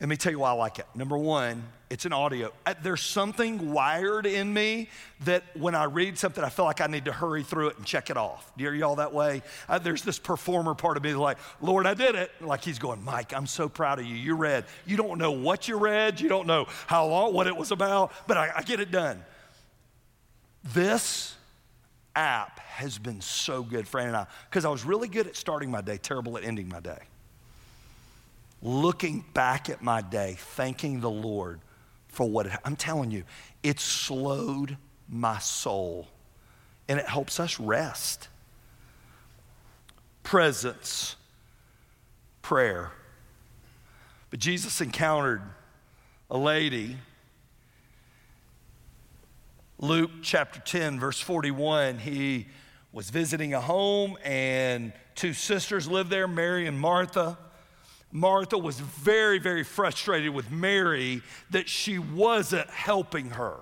Let 0.03 0.09
me 0.09 0.17
tell 0.17 0.33
you 0.33 0.41
why 0.41 0.51
I 0.51 0.55
like 0.55 0.81
it. 0.81 0.87
Number 0.97 1.17
one, 1.17 1.63
it's 1.89 2.07
an 2.07 2.13
audio. 2.13 2.53
Uh, 2.67 2.75
there's 2.83 3.03
something 3.03 3.71
wired 3.71 4.27
in 4.27 4.53
me 4.53 4.89
that 5.27 5.45
when 5.57 5.77
I 5.77 5.85
read 5.85 6.19
something, 6.19 6.43
I 6.43 6.49
feel 6.49 6.65
like 6.65 6.81
I 6.81 6.89
need 6.89 7.05
to 7.05 7.13
hurry 7.13 7.45
through 7.45 7.69
it 7.69 7.77
and 7.77 7.87
check 7.87 8.11
it 8.11 8.17
off. 8.17 8.51
Do 8.57 8.65
you 8.65 8.71
y'all 8.73 8.97
that 8.97 9.15
way? 9.15 9.43
Uh, 9.69 9.79
there's 9.79 10.03
this 10.03 10.19
performer 10.19 10.75
part 10.75 10.97
of 10.97 11.05
me 11.05 11.15
like, 11.15 11.39
Lord, 11.61 11.87
I 11.87 11.95
did 11.95 12.17
it. 12.17 12.33
Like 12.41 12.65
he's 12.65 12.81
going, 12.81 13.05
Mike, 13.05 13.33
I'm 13.33 13.47
so 13.47 13.69
proud 13.69 14.01
of 14.01 14.05
you. 14.05 14.17
You 14.17 14.35
read. 14.35 14.65
You 14.87 14.97
don't 14.97 15.19
know 15.19 15.31
what 15.31 15.69
you 15.69 15.79
read. 15.79 16.21
You 16.21 16.29
don't 16.29 16.49
know 16.49 16.67
how 16.89 17.07
long, 17.07 17.33
what 17.33 17.47
it 17.47 17.57
was 17.57 17.71
about, 17.71 18.11
but 18.27 18.37
I, 18.37 18.51
I 18.57 18.63
get 18.63 18.81
it 18.81 18.91
done. 18.91 19.25
This 20.75 21.33
app 22.17 22.59
has 22.59 22.99
been 22.99 23.21
so 23.21 23.63
good, 23.63 23.87
Fran 23.87 24.09
and 24.09 24.17
I, 24.17 24.27
because 24.51 24.65
I 24.65 24.69
was 24.69 24.85
really 24.85 25.07
good 25.07 25.29
at 25.29 25.37
starting 25.37 25.71
my 25.71 25.81
day, 25.81 25.97
terrible 25.97 26.37
at 26.37 26.43
ending 26.43 26.69
my 26.69 26.81
day 26.81 26.99
looking 28.63 29.25
back 29.35 29.69
at 29.69 29.83
my 29.83 30.01
day, 30.01 30.37
thanking 30.39 31.01
the 31.01 31.11
Lord 31.11 31.61
for 32.09 32.29
what 32.29 32.47
it, 32.47 32.53
I'm 32.65 32.77
telling 32.77 33.11
you, 33.11 33.25
it 33.63 33.81
slowed 33.81 34.77
my 35.09 35.39
soul 35.39 36.07
and 36.89 36.99
it 37.01 37.07
helps 37.07 37.41
us 37.41 37.59
rest. 37.59 38.29
Presence, 40.23 41.17
prayer. 42.41 42.93
But 44.31 44.39
Jesus 44.39 44.81
encountered 44.81 45.43
a 46.31 46.39
lady. 46.39 46.97
Luke 49.79 50.11
chapter 50.23 50.61
10, 50.61 51.01
verse 51.01 51.21
41, 51.21 51.99
he 51.99 52.47
was 52.93 53.11
visiting 53.11 53.55
a 53.55 53.61
home, 53.61 54.17
and 54.23 54.93
two 55.15 55.33
sisters 55.33 55.89
lived 55.89 56.11
there, 56.11 56.29
Mary 56.29 56.67
and 56.67 56.79
Martha. 56.79 57.37
Martha 58.13 58.59
was 58.59 58.79
very, 58.79 59.39
very 59.39 59.65
frustrated 59.65 60.35
with 60.35 60.51
Mary 60.51 61.23
that 61.51 61.67
she 61.67 61.99
wasn't 61.99 62.69
helping 62.69 63.31
her. 63.31 63.61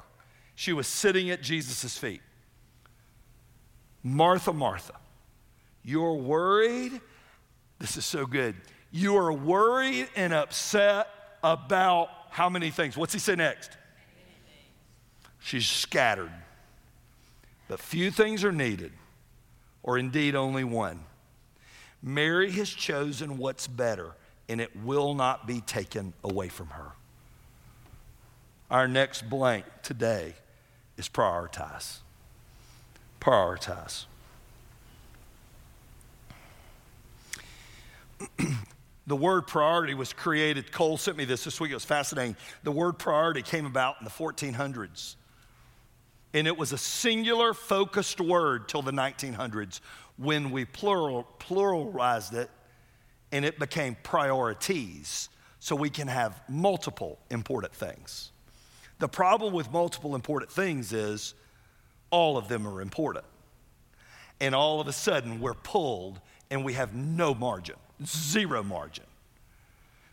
She 0.56 0.72
was 0.72 0.88
sitting 0.88 1.30
at 1.30 1.40
Jesus' 1.40 1.96
feet. 1.96 2.20
Martha, 4.02 4.52
Martha, 4.52 4.94
you're 5.84 6.14
worried. 6.14 7.00
This 7.78 7.96
is 7.96 8.04
so 8.04 8.26
good. 8.26 8.56
You 8.90 9.16
are 9.16 9.32
worried 9.32 10.08
and 10.16 10.34
upset 10.34 11.06
about 11.44 12.08
how 12.30 12.48
many 12.48 12.70
things? 12.70 12.96
What's 12.96 13.12
he 13.12 13.20
say 13.20 13.36
next? 13.36 13.70
She's 15.38 15.66
scattered. 15.66 16.32
But 17.68 17.78
few 17.78 18.10
things 18.10 18.42
are 18.42 18.52
needed, 18.52 18.92
or 19.84 19.96
indeed 19.96 20.34
only 20.34 20.64
one. 20.64 21.04
Mary 22.02 22.50
has 22.50 22.68
chosen 22.68 23.38
what's 23.38 23.68
better 23.68 24.14
and 24.50 24.60
it 24.60 24.74
will 24.84 25.14
not 25.14 25.46
be 25.46 25.60
taken 25.60 26.12
away 26.24 26.48
from 26.48 26.66
her. 26.70 26.90
Our 28.68 28.88
next 28.88 29.30
blank 29.30 29.64
today 29.84 30.34
is 30.96 31.08
prioritize. 31.08 31.98
Prioritize. 33.20 34.06
the 39.06 39.16
word 39.16 39.46
priority 39.46 39.94
was 39.94 40.12
created. 40.12 40.72
Cole 40.72 40.98
sent 40.98 41.16
me 41.16 41.24
this 41.24 41.44
this 41.44 41.60
week. 41.60 41.70
It 41.70 41.74
was 41.74 41.84
fascinating. 41.84 42.34
The 42.64 42.72
word 42.72 42.98
priority 42.98 43.42
came 43.42 43.66
about 43.66 43.96
in 44.00 44.04
the 44.04 44.10
1400s. 44.10 45.14
And 46.34 46.48
it 46.48 46.58
was 46.58 46.72
a 46.72 46.78
singular 46.78 47.54
focused 47.54 48.20
word 48.20 48.68
till 48.68 48.82
the 48.82 48.92
1900s 48.92 49.78
when 50.16 50.50
we 50.50 50.64
plural, 50.64 51.24
pluralized 51.38 52.34
it 52.34 52.50
and 53.32 53.44
it 53.44 53.58
became 53.58 53.96
priorities 54.02 55.28
so 55.60 55.76
we 55.76 55.90
can 55.90 56.08
have 56.08 56.40
multiple 56.48 57.18
important 57.30 57.74
things. 57.74 58.32
The 58.98 59.08
problem 59.08 59.52
with 59.52 59.70
multiple 59.70 60.14
important 60.14 60.50
things 60.50 60.92
is 60.92 61.34
all 62.10 62.36
of 62.36 62.48
them 62.48 62.66
are 62.66 62.80
important. 62.80 63.24
And 64.40 64.54
all 64.54 64.80
of 64.80 64.88
a 64.88 64.92
sudden 64.92 65.40
we're 65.40 65.54
pulled 65.54 66.20
and 66.50 66.64
we 66.64 66.72
have 66.74 66.94
no 66.94 67.34
margin, 67.34 67.76
zero 68.04 68.62
margin. 68.62 69.04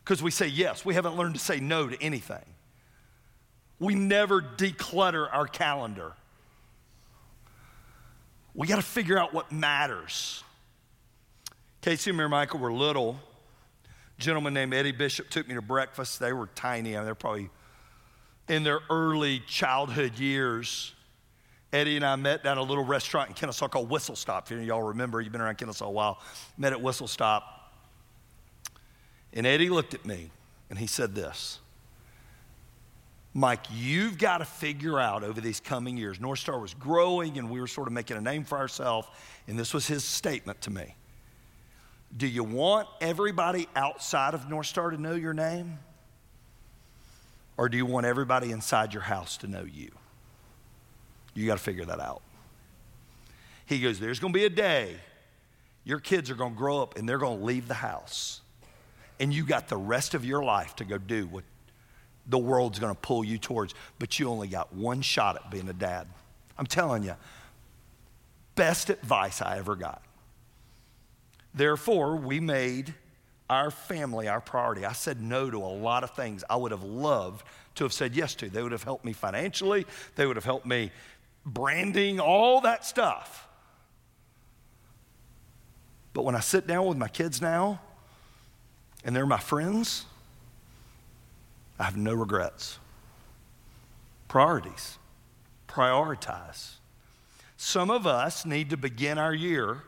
Because 0.04 0.22
we 0.22 0.32
say 0.32 0.48
yes, 0.48 0.86
we 0.86 0.94
haven't 0.94 1.16
learned 1.16 1.36
to 1.36 1.40
say 1.40 1.60
no 1.60 1.88
to 1.88 2.02
anything. 2.02 2.44
We 3.80 3.96
never 3.96 4.42
declutter 4.42 5.28
our 5.32 5.48
calendar. 5.48 6.14
We 8.54 8.68
got 8.68 8.78
to 8.78 8.82
figure 8.82 9.18
out 9.18 9.34
what 9.34 9.52
matters. 9.52 10.44
Casey 11.88 12.10
and 12.10 12.30
Michael 12.30 12.60
were 12.60 12.74
little. 12.74 13.18
A 14.20 14.22
gentleman 14.22 14.54
named 14.54 14.74
Eddie 14.74 14.92
Bishop 14.92 15.30
took 15.30 15.48
me 15.48 15.54
to 15.56 15.62
breakfast. 15.62 16.20
They 16.20 16.34
were 16.34 16.48
tiny. 16.48 16.98
I 16.98 17.00
mean, 17.00 17.06
they're 17.06 17.16
probably 17.16 17.50
in 18.50 18.64
their 18.64 18.82
early 18.90 19.40
childhood 19.48 20.20
years. 20.20 20.94
Eddie 21.72 21.96
and 21.96 22.06
I 22.06 22.18
met 22.18 22.44
down 22.44 22.58
a 22.58 22.62
little 22.62 22.84
restaurant 22.84 23.30
in 23.30 23.36
Kennesaw 23.36 23.70
called 23.70 23.90
Whistle 23.90 24.18
Stop. 24.18 24.52
If 24.52 24.62
y'all 24.66 24.84
remember, 24.84 25.22
you've 25.22 25.32
been 25.32 25.40
around 25.40 25.60
Kennesaw 25.60 25.88
a 25.88 25.90
while. 25.90 26.20
Met 26.58 26.74
at 26.74 26.82
Whistle 26.82 27.08
Stop. 27.08 27.72
And 29.32 29.48
Eddie 29.48 29.70
looked 29.70 29.94
at 29.94 30.06
me 30.06 30.30
and 30.70 30.78
he 30.78 30.88
said 30.88 31.16
this 31.16 31.60
Mike, 33.34 33.64
you've 33.72 34.18
got 34.18 34.40
to 34.40 34.46
figure 34.46 35.00
out 35.00 35.24
over 35.24 35.40
these 35.40 35.62
coming 35.62 35.96
years. 35.96 36.20
North 36.20 36.40
Star 36.40 36.60
was 36.60 36.74
growing 36.74 37.38
and 37.38 37.50
we 37.50 37.62
were 37.62 37.68
sort 37.68 37.88
of 37.88 37.94
making 37.94 38.18
a 38.18 38.22
name 38.22 38.44
for 38.44 38.58
ourselves. 38.58 39.08
And 39.48 39.58
this 39.58 39.74
was 39.74 39.88
his 39.88 40.04
statement 40.04 40.60
to 40.64 40.70
me 40.70 40.97
Do 42.16 42.28
you 42.28 42.44
want 42.44 42.88
everybody 43.02 43.68
outside 43.76 44.34
of 44.34 44.50
North 44.50 44.68
Star 44.68 44.92
to 44.92 44.98
know 44.98 45.14
your 45.14 45.34
name? 45.34 45.80
Or 47.58 47.70
do 47.70 47.78
you 47.78 47.86
want 47.86 48.06
everybody 48.06 48.52
inside 48.52 48.94
your 48.94 49.04
house 49.04 49.38
to 49.38 49.48
know 49.48 49.64
you? 49.64 49.92
You 51.34 51.46
got 51.48 51.58
to 51.58 51.64
figure 51.64 51.86
that 51.86 52.00
out. 52.00 52.22
He 53.66 53.82
goes, 53.82 54.00
There's 54.00 54.20
going 54.20 54.32
to 54.32 54.40
be 54.40 54.46
a 54.46 54.50
day 54.50 54.96
your 55.88 56.02
kids 56.02 56.30
are 56.30 56.36
going 56.36 56.52
to 56.52 56.58
grow 56.58 56.82
up 56.82 56.98
and 56.98 57.08
they're 57.08 57.18
going 57.18 57.40
to 57.40 57.46
leave 57.46 57.70
the 57.70 57.74
house. 57.74 58.42
And 59.22 59.34
you 59.34 59.46
got 59.46 59.70
the 59.70 59.78
rest 59.78 60.14
of 60.16 60.26
your 60.26 60.44
life 60.44 60.76
to 60.76 60.84
go 60.84 60.98
do 60.98 61.28
what 61.28 61.46
the 62.28 62.38
world's 62.38 62.78
going 62.78 62.94
to 62.94 63.00
pull 63.00 63.24
you 63.24 63.38
towards, 63.38 63.74
but 63.98 64.20
you 64.20 64.28
only 64.28 64.50
got 64.50 64.74
one 64.74 65.02
shot 65.02 65.38
at 65.38 65.50
being 65.50 65.70
a 65.70 65.74
dad. 65.74 66.08
I'm 66.58 66.66
telling 66.66 67.04
you, 67.04 67.16
best 68.56 68.90
advice 68.90 69.42
I 69.42 69.60
ever 69.60 69.78
got. 69.78 70.04
Therefore, 71.54 72.16
we 72.16 72.40
made 72.40 72.94
our 73.50 73.72
family 73.72 74.28
our 74.28 74.42
priority. 74.42 74.86
I 74.86 74.94
said 74.94 75.22
no 75.22 75.50
to 75.50 75.58
a 75.58 75.66
lot 75.66 76.04
of 76.04 76.12
things 76.12 76.44
I 76.50 76.56
would 76.56 76.72
have 76.72 76.84
loved 76.84 77.46
to 77.76 77.84
have 77.84 77.94
said 77.94 78.16
yes 78.16 78.36
to. 78.36 78.50
They 78.50 78.62
would 78.62 78.72
have 78.72 78.84
helped 78.84 79.06
me 79.06 79.14
financially, 79.14 79.86
they 80.16 80.26
would 80.26 80.36
have 80.36 80.46
helped 80.46 80.66
me 80.66 80.92
branding, 81.46 82.20
all 82.20 82.62
that 82.62 82.86
stuff. 82.86 83.48
But 86.14 86.24
when 86.24 86.36
I 86.36 86.40
sit 86.40 86.68
down 86.68 86.88
with 86.88 86.98
my 86.98 87.08
kids 87.08 87.42
now 87.42 87.80
and 89.04 89.16
they're 89.16 89.26
my 89.26 89.40
friends, 89.40 90.06
I 91.80 91.84
have 91.84 91.96
no 91.96 92.14
regrets. 92.14 92.80
Priorities. 94.28 94.98
Prioritize. 95.68 96.78
Some 97.56 97.92
of 97.92 98.08
us 98.08 98.46
need 98.46 98.72
to 98.72 98.78
begin 98.78 99.18
our 99.18 99.34
year 99.34 99.84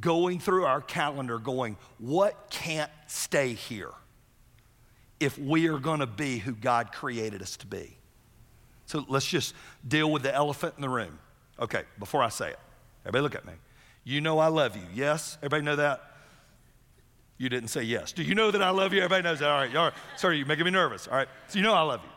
going 0.00 0.40
through 0.40 0.64
our 0.64 0.80
calendar, 0.80 1.38
going, 1.38 1.76
what 1.98 2.50
can't 2.50 2.90
stay 3.06 3.52
here 3.52 3.92
if 5.20 5.38
we 5.38 5.68
are 5.68 5.78
going 5.78 6.00
to 6.00 6.06
be 6.06 6.38
who 6.38 6.52
God 6.52 6.92
created 6.92 7.42
us 7.42 7.56
to 7.58 7.66
be? 7.66 7.96
So 8.86 9.04
let's 9.08 9.26
just 9.26 9.54
deal 9.86 10.10
with 10.10 10.22
the 10.22 10.34
elephant 10.34 10.74
in 10.76 10.82
the 10.82 10.88
room. 10.88 11.18
Okay, 11.60 11.82
before 11.98 12.22
I 12.22 12.28
say 12.28 12.50
it, 12.50 12.58
everybody 13.04 13.22
look 13.22 13.34
at 13.34 13.44
me. 13.44 13.52
You 14.04 14.20
know 14.20 14.38
I 14.38 14.46
love 14.46 14.76
you. 14.76 14.84
Yes? 14.94 15.36
Everybody 15.40 15.62
know 15.62 15.76
that? 15.76 16.02
You 17.36 17.48
didn't 17.48 17.68
say 17.68 17.82
yes. 17.82 18.12
Do 18.12 18.22
you 18.22 18.34
know 18.34 18.50
that 18.50 18.62
I 18.62 18.70
love 18.70 18.92
you? 18.92 19.00
Everybody 19.00 19.22
knows 19.22 19.38
that. 19.40 19.48
All 19.48 19.60
right, 19.60 19.76
all 19.76 19.84
right. 19.86 19.94
Sorry, 20.16 20.38
you're 20.38 20.46
making 20.46 20.64
me 20.64 20.70
nervous. 20.70 21.06
All 21.06 21.16
right. 21.16 21.28
So 21.48 21.58
you 21.58 21.64
know 21.64 21.74
I 21.74 21.82
love 21.82 22.00
you. 22.02 22.10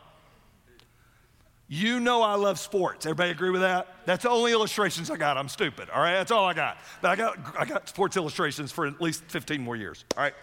You 1.74 2.00
know 2.00 2.20
I 2.20 2.34
love 2.34 2.58
sports. 2.58 3.06
Everybody 3.06 3.30
agree 3.30 3.48
with 3.48 3.62
that? 3.62 3.88
That's 4.04 4.24
the 4.24 4.28
only 4.28 4.52
illustrations 4.52 5.10
I 5.10 5.16
got. 5.16 5.38
I'm 5.38 5.48
stupid. 5.48 5.88
All 5.88 6.02
right, 6.02 6.12
that's 6.12 6.30
all 6.30 6.44
I 6.44 6.52
got. 6.52 6.76
But 7.00 7.12
I 7.12 7.16
got 7.16 7.38
I 7.58 7.64
got 7.64 7.88
sports 7.88 8.14
illustrations 8.18 8.70
for 8.70 8.86
at 8.86 9.00
least 9.00 9.24
15 9.28 9.62
more 9.62 9.74
years. 9.74 10.04
All 10.14 10.22
right. 10.22 10.34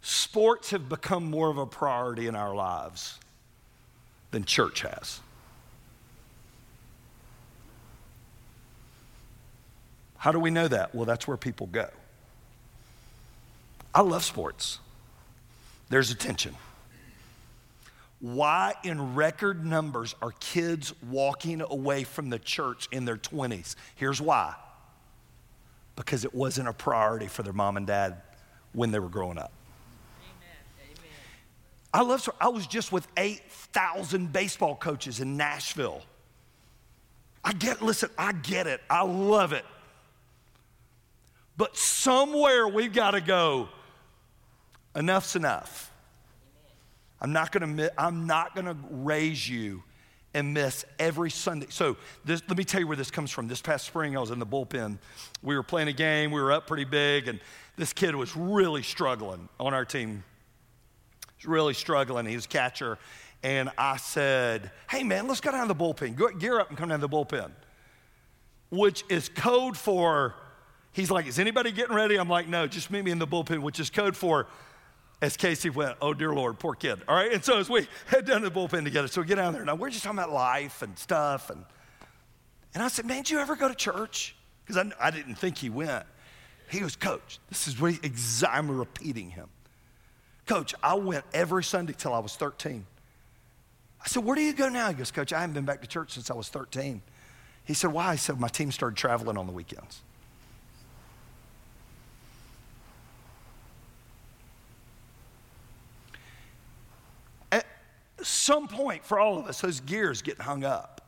sports 0.00 0.70
have 0.70 0.88
become 0.88 1.28
more 1.28 1.50
of 1.50 1.58
a 1.58 1.66
priority 1.66 2.28
in 2.28 2.36
our 2.36 2.54
lives 2.54 3.18
than 4.30 4.44
church 4.44 4.82
has. 4.82 5.18
How 10.18 10.30
do 10.30 10.38
we 10.38 10.50
know 10.50 10.68
that? 10.68 10.94
Well, 10.94 11.04
that's 11.04 11.26
where 11.26 11.36
people 11.36 11.66
go. 11.66 11.88
I 13.92 14.02
love 14.02 14.22
sports. 14.22 14.78
There's 15.88 16.10
attention. 16.10 16.54
Why, 18.20 18.74
in 18.82 19.14
record 19.14 19.64
numbers, 19.64 20.14
are 20.20 20.32
kids 20.40 20.92
walking 21.08 21.60
away 21.60 22.04
from 22.04 22.30
the 22.30 22.38
church 22.38 22.88
in 22.90 23.04
their 23.04 23.16
20s? 23.16 23.76
Here's 23.94 24.20
why 24.20 24.54
because 25.98 26.24
it 26.24 26.32
wasn't 26.32 26.68
a 26.68 26.72
priority 26.72 27.26
for 27.26 27.42
their 27.42 27.52
mom 27.52 27.76
and 27.76 27.84
dad 27.84 28.22
when 28.72 28.92
they 28.92 29.00
were 29.00 29.08
growing 29.08 29.36
up. 29.36 29.50
I 31.92 32.02
love, 32.02 32.28
I 32.40 32.48
was 32.48 32.68
just 32.68 32.92
with 32.92 33.08
8,000 33.16 34.32
baseball 34.32 34.76
coaches 34.76 35.18
in 35.18 35.36
Nashville. 35.36 36.02
I 37.42 37.52
get, 37.52 37.82
listen, 37.82 38.10
I 38.16 38.32
get 38.32 38.68
it. 38.68 38.80
I 38.88 39.02
love 39.02 39.52
it. 39.52 39.64
But 41.56 41.76
somewhere 41.76 42.68
we've 42.68 42.92
got 42.92 43.12
to 43.12 43.20
go, 43.20 43.68
enough's 44.98 45.36
enough. 45.36 45.90
I'm 47.20 47.32
not 47.32 47.52
to 47.52 47.92
I'm 47.98 48.26
not 48.26 48.54
to 48.56 48.76
raise 48.90 49.48
you 49.48 49.82
and 50.34 50.52
miss 50.52 50.84
every 50.98 51.30
Sunday. 51.30 51.66
So 51.70 51.96
this, 52.24 52.42
let 52.48 52.58
me 52.58 52.64
tell 52.64 52.80
you 52.80 52.86
where 52.86 52.96
this 52.96 53.10
comes 53.10 53.30
from. 53.30 53.48
This 53.48 53.62
past 53.62 53.86
spring, 53.86 54.16
I 54.16 54.20
was 54.20 54.30
in 54.30 54.38
the 54.38 54.46
bullpen. 54.46 54.98
We 55.42 55.56
were 55.56 55.62
playing 55.62 55.88
a 55.88 55.92
game. 55.92 56.30
We 56.30 56.40
were 56.40 56.52
up 56.52 56.66
pretty 56.66 56.84
big, 56.84 57.28
and 57.28 57.40
this 57.76 57.92
kid 57.92 58.14
was 58.14 58.36
really 58.36 58.82
struggling 58.82 59.48
on 59.58 59.72
our 59.72 59.84
team 59.84 60.22
was 61.38 61.46
really 61.46 61.74
struggling. 61.74 62.26
He 62.26 62.34
was 62.34 62.46
catcher. 62.46 62.98
And 63.42 63.70
I 63.78 63.96
said, 63.96 64.70
hey, 64.90 65.04
man, 65.04 65.28
let's 65.28 65.40
go 65.40 65.52
down 65.52 65.68
to 65.68 65.74
the 65.74 65.80
bullpen. 65.80 66.16
Go, 66.16 66.28
gear 66.28 66.58
up 66.58 66.68
and 66.68 66.76
come 66.76 66.88
down 66.88 67.00
to 67.00 67.06
the 67.06 67.14
bullpen, 67.14 67.50
which 68.70 69.04
is 69.08 69.28
code 69.28 69.76
for, 69.76 70.34
he's 70.92 71.10
like, 71.10 71.26
is 71.26 71.38
anybody 71.38 71.70
getting 71.70 71.94
ready? 71.94 72.16
I'm 72.16 72.28
like, 72.28 72.48
no, 72.48 72.66
just 72.66 72.90
meet 72.90 73.04
me 73.04 73.12
in 73.12 73.18
the 73.18 73.26
bullpen, 73.26 73.60
which 73.60 73.78
is 73.78 73.90
code 73.90 74.16
for, 74.16 74.48
as 75.20 75.36
Casey 75.36 75.70
went, 75.70 75.96
oh, 76.00 76.14
dear 76.14 76.32
Lord, 76.32 76.58
poor 76.58 76.74
kid. 76.74 77.00
All 77.08 77.14
right. 77.14 77.32
And 77.32 77.44
so 77.44 77.58
as 77.58 77.68
we 77.68 77.86
head 78.06 78.24
down 78.24 78.42
to 78.42 78.50
the 78.50 78.54
bullpen 78.54 78.84
together, 78.84 79.08
so 79.08 79.20
we 79.20 79.26
get 79.26 79.36
down 79.36 79.52
there. 79.52 79.64
Now, 79.64 79.74
we're 79.74 79.90
just 79.90 80.04
talking 80.04 80.18
about 80.18 80.32
life 80.32 80.82
and 80.82 80.98
stuff. 80.98 81.50
And, 81.50 81.64
and 82.74 82.82
I 82.82 82.88
said, 82.88 83.06
man, 83.06 83.18
did 83.18 83.30
you 83.30 83.38
ever 83.38 83.56
go 83.56 83.68
to 83.68 83.74
church? 83.74 84.36
Because 84.64 84.76
I, 85.00 85.06
I 85.08 85.10
didn't 85.10 85.36
think 85.36 85.58
he 85.58 85.70
went. 85.70 86.04
He 86.70 86.80
goes, 86.80 86.96
Coach, 86.96 87.38
this 87.48 87.66
is 87.66 87.80
what 87.80 87.92
he, 87.92 88.00
I'm 88.46 88.70
repeating 88.70 89.30
him. 89.30 89.48
Coach, 90.46 90.74
I 90.82 90.94
went 90.94 91.24
every 91.32 91.64
Sunday 91.64 91.94
till 91.96 92.12
I 92.12 92.18
was 92.18 92.36
13. 92.36 92.84
I 94.02 94.08
said, 94.08 94.24
Where 94.24 94.36
do 94.36 94.42
you 94.42 94.52
go 94.52 94.68
now? 94.68 94.88
He 94.88 94.94
goes, 94.94 95.10
Coach, 95.10 95.32
I 95.32 95.40
haven't 95.40 95.54
been 95.54 95.64
back 95.64 95.80
to 95.82 95.86
church 95.86 96.12
since 96.12 96.30
I 96.30 96.34
was 96.34 96.48
13. 96.48 97.02
He 97.64 97.74
said, 97.74 97.92
Why? 97.92 98.12
He 98.12 98.18
said, 98.18 98.38
My 98.38 98.48
team 98.48 98.70
started 98.70 98.96
traveling 98.96 99.36
on 99.36 99.46
the 99.46 99.52
weekends. 99.52 100.02
At 107.50 107.66
some 108.22 108.68
point, 108.68 109.04
for 109.04 109.18
all 109.18 109.38
of 109.38 109.46
us, 109.46 109.60
those 109.60 109.80
gears 109.80 110.22
get 110.22 110.38
hung 110.38 110.64
up. 110.64 111.00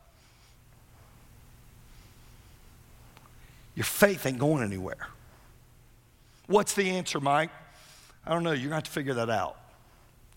Your 3.74 3.84
faith 3.84 4.26
ain't 4.26 4.38
going 4.38 4.62
anywhere. 4.62 5.08
What's 6.46 6.74
the 6.74 6.90
answer, 6.90 7.20
Mike? 7.20 7.50
I 8.26 8.30
don't 8.30 8.42
know. 8.42 8.50
You're 8.50 8.68
going 8.68 8.70
to 8.70 8.74
have 8.76 8.84
to 8.84 8.90
figure 8.90 9.14
that 9.14 9.30
out. 9.30 9.56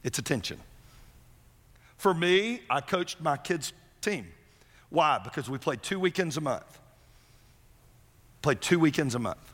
It's 0.04 0.20
attention. 0.20 0.60
For 1.98 2.14
me, 2.14 2.62
I 2.70 2.82
coached 2.82 3.20
my 3.22 3.38
kids' 3.38 3.74
team. 4.02 4.28
Why? 4.90 5.20
Because 5.24 5.50
we 5.50 5.58
played 5.58 5.82
two 5.82 6.00
weekends 6.00 6.38
a 6.38 6.42
month. 6.42 6.80
Played 8.42 8.62
two 8.62 8.80
weekends 8.80 9.16
a 9.16 9.20
month. 9.20 9.54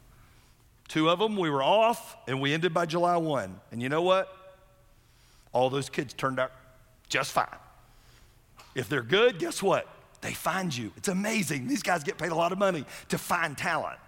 Two 0.87 1.09
of 1.09 1.19
them, 1.19 1.37
we 1.37 1.49
were 1.49 1.63
off, 1.63 2.17
and 2.27 2.41
we 2.41 2.53
ended 2.53 2.73
by 2.73 2.85
July 2.85 3.15
1. 3.15 3.59
And 3.71 3.81
you 3.81 3.89
know 3.89 4.01
what? 4.01 4.35
All 5.53 5.69
those 5.69 5.89
kids 5.89 6.13
turned 6.13 6.39
out 6.39 6.51
just 7.09 7.31
fine. 7.31 7.47
If 8.75 8.87
they're 8.87 9.01
good, 9.01 9.39
guess 9.39 9.61
what? 9.61 9.87
They 10.21 10.33
find 10.33 10.75
you. 10.75 10.91
It's 10.97 11.07
amazing. 11.07 11.67
These 11.67 11.83
guys 11.83 12.03
get 12.03 12.17
paid 12.17 12.31
a 12.31 12.35
lot 12.35 12.51
of 12.51 12.57
money 12.57 12.85
to 13.09 13.17
find 13.17 13.57
talent. 13.57 13.99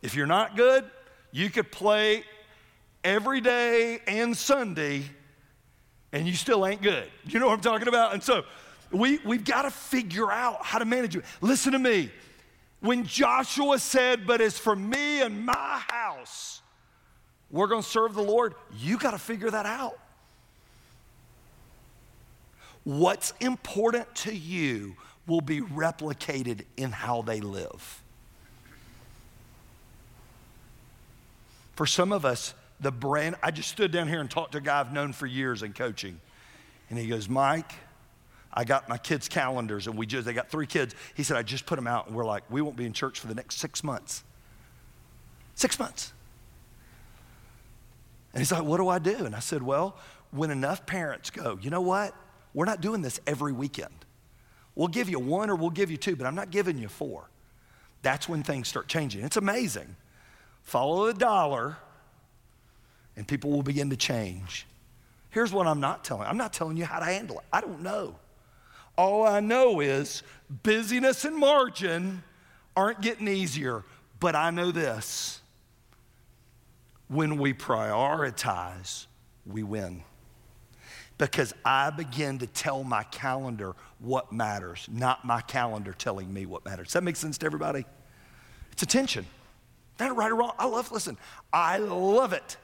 If 0.00 0.14
you're 0.14 0.26
not 0.26 0.56
good, 0.56 0.84
you 1.30 1.50
could 1.50 1.70
play 1.70 2.24
every 3.04 3.40
day 3.40 4.00
and 4.06 4.36
Sunday 4.36 5.04
and 6.12 6.26
you 6.26 6.34
still 6.34 6.66
ain't 6.66 6.82
good. 6.82 7.08
You 7.24 7.38
know 7.38 7.46
what 7.46 7.54
I'm 7.54 7.60
talking 7.60 7.88
about? 7.88 8.12
And 8.12 8.22
so 8.22 8.44
we, 8.90 9.18
we've 9.24 9.44
got 9.44 9.62
to 9.62 9.70
figure 9.70 10.30
out 10.30 10.64
how 10.64 10.78
to 10.78 10.84
manage 10.84 11.16
it. 11.16 11.24
Listen 11.40 11.72
to 11.72 11.78
me. 11.78 12.10
When 12.80 13.04
Joshua 13.04 13.78
said, 13.78 14.26
But 14.26 14.40
as 14.40 14.58
for 14.58 14.76
me 14.76 15.22
and 15.22 15.46
my 15.46 15.82
house, 15.88 16.60
we're 17.50 17.68
going 17.68 17.82
to 17.82 17.88
serve 17.88 18.14
the 18.14 18.22
Lord, 18.22 18.54
you 18.76 18.98
got 18.98 19.12
to 19.12 19.18
figure 19.18 19.50
that 19.50 19.66
out. 19.66 19.98
What's 22.84 23.32
important 23.40 24.12
to 24.16 24.34
you 24.34 24.96
will 25.26 25.40
be 25.40 25.60
replicated 25.60 26.64
in 26.76 26.90
how 26.90 27.22
they 27.22 27.40
live. 27.40 28.02
For 31.76 31.86
some 31.86 32.12
of 32.12 32.24
us, 32.24 32.54
the 32.80 32.90
brand, 32.90 33.36
I 33.42 33.50
just 33.50 33.68
stood 33.68 33.92
down 33.92 34.08
here 34.08 34.20
and 34.20 34.30
talked 34.30 34.52
to 34.52 34.58
a 34.58 34.60
guy 34.60 34.80
I've 34.80 34.92
known 34.92 35.12
for 35.12 35.26
years 35.26 35.62
in 35.62 35.72
coaching. 35.72 36.20
And 36.90 36.98
he 36.98 37.06
goes, 37.06 37.28
Mike, 37.28 37.72
I 38.52 38.64
got 38.64 38.88
my 38.88 38.98
kids' 38.98 39.28
calendars 39.28 39.86
and 39.86 39.96
we 39.96 40.04
just, 40.04 40.26
they 40.26 40.32
got 40.32 40.50
three 40.50 40.66
kids. 40.66 40.94
He 41.14 41.22
said, 41.22 41.36
I 41.36 41.42
just 41.42 41.64
put 41.64 41.76
them 41.76 41.86
out 41.86 42.08
and 42.08 42.16
we're 42.16 42.24
like, 42.24 42.42
we 42.50 42.60
won't 42.60 42.76
be 42.76 42.84
in 42.84 42.92
church 42.92 43.20
for 43.20 43.28
the 43.28 43.34
next 43.34 43.58
six 43.58 43.82
months. 43.82 44.24
Six 45.54 45.78
months. 45.78 46.12
And 48.34 48.40
he's 48.40 48.52
like, 48.52 48.64
what 48.64 48.78
do 48.78 48.88
I 48.88 48.98
do? 48.98 49.24
And 49.24 49.34
I 49.34 49.40
said, 49.40 49.62
well, 49.62 49.96
when 50.30 50.50
enough 50.50 50.84
parents 50.84 51.30
go, 51.30 51.58
you 51.62 51.70
know 51.70 51.80
what? 51.80 52.14
We're 52.54 52.66
not 52.66 52.80
doing 52.80 53.02
this 53.02 53.20
every 53.26 53.52
weekend. 53.52 53.94
We'll 54.74 54.88
give 54.88 55.08
you 55.08 55.18
one 55.18 55.50
or 55.50 55.56
we'll 55.56 55.70
give 55.70 55.90
you 55.90 55.96
two, 55.96 56.16
but 56.16 56.26
I'm 56.26 56.34
not 56.34 56.50
giving 56.50 56.78
you 56.78 56.88
four. 56.88 57.28
That's 58.02 58.28
when 58.28 58.42
things 58.42 58.68
start 58.68 58.88
changing. 58.88 59.24
It's 59.24 59.36
amazing. 59.36 59.96
Follow 60.62 61.06
the 61.06 61.14
dollar, 61.14 61.76
and 63.16 63.26
people 63.26 63.50
will 63.50 63.62
begin 63.62 63.90
to 63.90 63.96
change. 63.96 64.66
Here's 65.30 65.52
what 65.52 65.66
I'm 65.66 65.80
not 65.80 66.04
telling 66.04 66.26
I'm 66.26 66.36
not 66.36 66.52
telling 66.52 66.76
you 66.76 66.84
how 66.84 66.98
to 66.98 67.04
handle 67.04 67.38
it. 67.38 67.44
I 67.52 67.60
don't 67.60 67.82
know. 67.82 68.16
All 68.96 69.26
I 69.26 69.40
know 69.40 69.80
is 69.80 70.22
busyness 70.62 71.24
and 71.24 71.36
margin 71.36 72.22
aren't 72.76 73.00
getting 73.00 73.28
easier, 73.28 73.84
but 74.20 74.36
I 74.36 74.50
know 74.50 74.70
this. 74.70 75.40
When 77.08 77.36
we 77.36 77.52
prioritize, 77.54 79.06
we 79.46 79.62
win 79.62 80.02
because 81.30 81.54
I 81.64 81.90
begin 81.90 82.40
to 82.40 82.48
tell 82.48 82.82
my 82.82 83.04
calendar 83.04 83.74
what 84.00 84.32
matters, 84.32 84.88
not 84.90 85.24
my 85.24 85.40
calendar 85.40 85.92
telling 85.92 86.32
me 86.32 86.46
what 86.46 86.64
matters. 86.64 86.88
Does 86.88 86.94
that 86.94 87.04
make 87.04 87.14
sense 87.14 87.38
to 87.38 87.46
everybody? 87.46 87.84
It's 88.72 88.82
attention. 88.82 89.26
Not 90.00 90.16
right 90.16 90.32
or 90.32 90.34
wrong. 90.34 90.52
I 90.58 90.66
love, 90.66 90.90
listen, 90.90 91.16
I 91.52 91.78
love 91.78 92.32
it. 92.32 92.56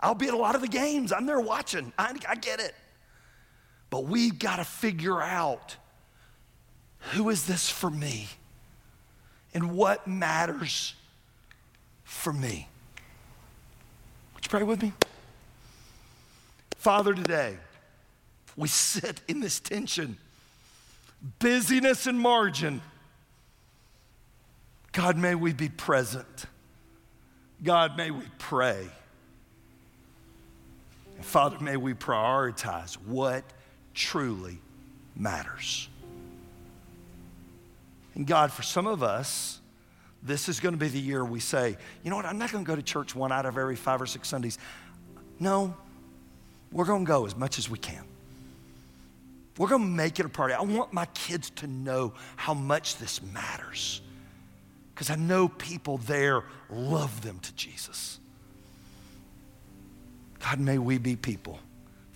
I'll 0.00 0.14
be 0.14 0.28
at 0.28 0.34
a 0.34 0.36
lot 0.36 0.54
of 0.54 0.60
the 0.60 0.68
games. 0.68 1.12
I'm 1.12 1.24
there 1.24 1.40
watching. 1.40 1.94
I, 1.98 2.14
I 2.28 2.34
get 2.34 2.60
it. 2.60 2.74
But 3.88 4.04
we've 4.04 4.38
got 4.38 4.56
to 4.56 4.64
figure 4.64 5.22
out 5.22 5.76
who 7.12 7.30
is 7.30 7.46
this 7.46 7.70
for 7.70 7.88
me 7.88 8.28
and 9.54 9.72
what 9.72 10.06
matters 10.06 10.94
for 12.04 12.34
me. 12.34 12.68
Would 14.34 14.44
you 14.44 14.50
pray 14.50 14.62
with 14.62 14.82
me? 14.82 14.92
Father, 16.76 17.14
today 17.14 17.56
we 18.56 18.68
sit 18.68 19.20
in 19.28 19.40
this 19.40 19.60
tension, 19.60 20.16
busyness 21.38 22.06
and 22.06 22.18
margin. 22.18 22.80
God, 24.92 25.18
may 25.18 25.34
we 25.34 25.52
be 25.52 25.68
present. 25.68 26.46
God, 27.62 27.96
may 27.96 28.10
we 28.10 28.24
pray. 28.38 28.86
And 31.16 31.24
Father, 31.24 31.58
may 31.60 31.76
we 31.76 31.94
prioritize 31.94 32.94
what 32.94 33.44
truly 33.94 34.58
matters. 35.14 35.88
And 38.14 38.26
God, 38.26 38.52
for 38.52 38.62
some 38.62 38.86
of 38.86 39.02
us, 39.02 39.60
this 40.22 40.48
is 40.48 40.60
going 40.60 40.74
to 40.74 40.78
be 40.78 40.88
the 40.88 40.98
year 41.00 41.24
we 41.24 41.40
say, 41.40 41.76
you 42.02 42.10
know 42.10 42.16
what, 42.16 42.26
I'm 42.26 42.38
not 42.38 42.50
going 42.50 42.64
to 42.64 42.68
go 42.68 42.76
to 42.76 42.82
church 42.82 43.14
one 43.14 43.32
out 43.32 43.46
of 43.46 43.58
every 43.58 43.76
five 43.76 44.00
or 44.00 44.06
six 44.06 44.28
Sundays. 44.28 44.58
No, 45.38 45.74
we're 46.72 46.84
going 46.84 47.04
to 47.04 47.08
go 47.08 47.26
as 47.26 47.36
much 47.36 47.58
as 47.58 47.70
we 47.70 47.78
can. 47.78 48.04
We're 49.58 49.68
going 49.68 49.82
to 49.82 49.88
make 49.88 50.20
it 50.20 50.26
a 50.26 50.28
party. 50.28 50.54
I 50.54 50.62
want 50.62 50.92
my 50.92 51.06
kids 51.06 51.50
to 51.56 51.66
know 51.66 52.12
how 52.36 52.54
much 52.54 52.98
this 52.98 53.22
matters 53.22 54.02
because 54.94 55.10
I 55.10 55.16
know 55.16 55.48
people 55.48 55.98
there 55.98 56.44
love 56.70 57.22
them 57.22 57.38
to 57.40 57.54
Jesus. 57.54 58.18
God, 60.40 60.60
may 60.60 60.78
we 60.78 60.98
be 60.98 61.16
people 61.16 61.58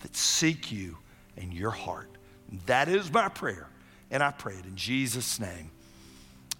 that 0.02 0.14
seek 0.16 0.70
you 0.70 0.98
in 1.36 1.52
your 1.52 1.70
heart. 1.70 2.08
That 2.66 2.88
is 2.88 3.12
my 3.12 3.28
prayer, 3.28 3.68
and 4.10 4.22
I 4.22 4.30
pray 4.30 4.54
it 4.54 4.64
in 4.64 4.76
Jesus' 4.76 5.40
name. 5.40 5.70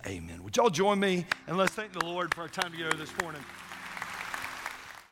Amen. 0.07 0.43
Would 0.45 0.57
y'all 0.57 0.71
join 0.71 0.99
me 0.99 1.27
and 1.47 1.59
let's 1.59 1.73
thank 1.73 1.93
the 1.93 2.05
Lord 2.05 2.35
for 2.35 2.43
our 2.43 2.49
time 2.49 2.73
together 2.73 2.97
this 2.97 3.13
morning. 3.21 3.43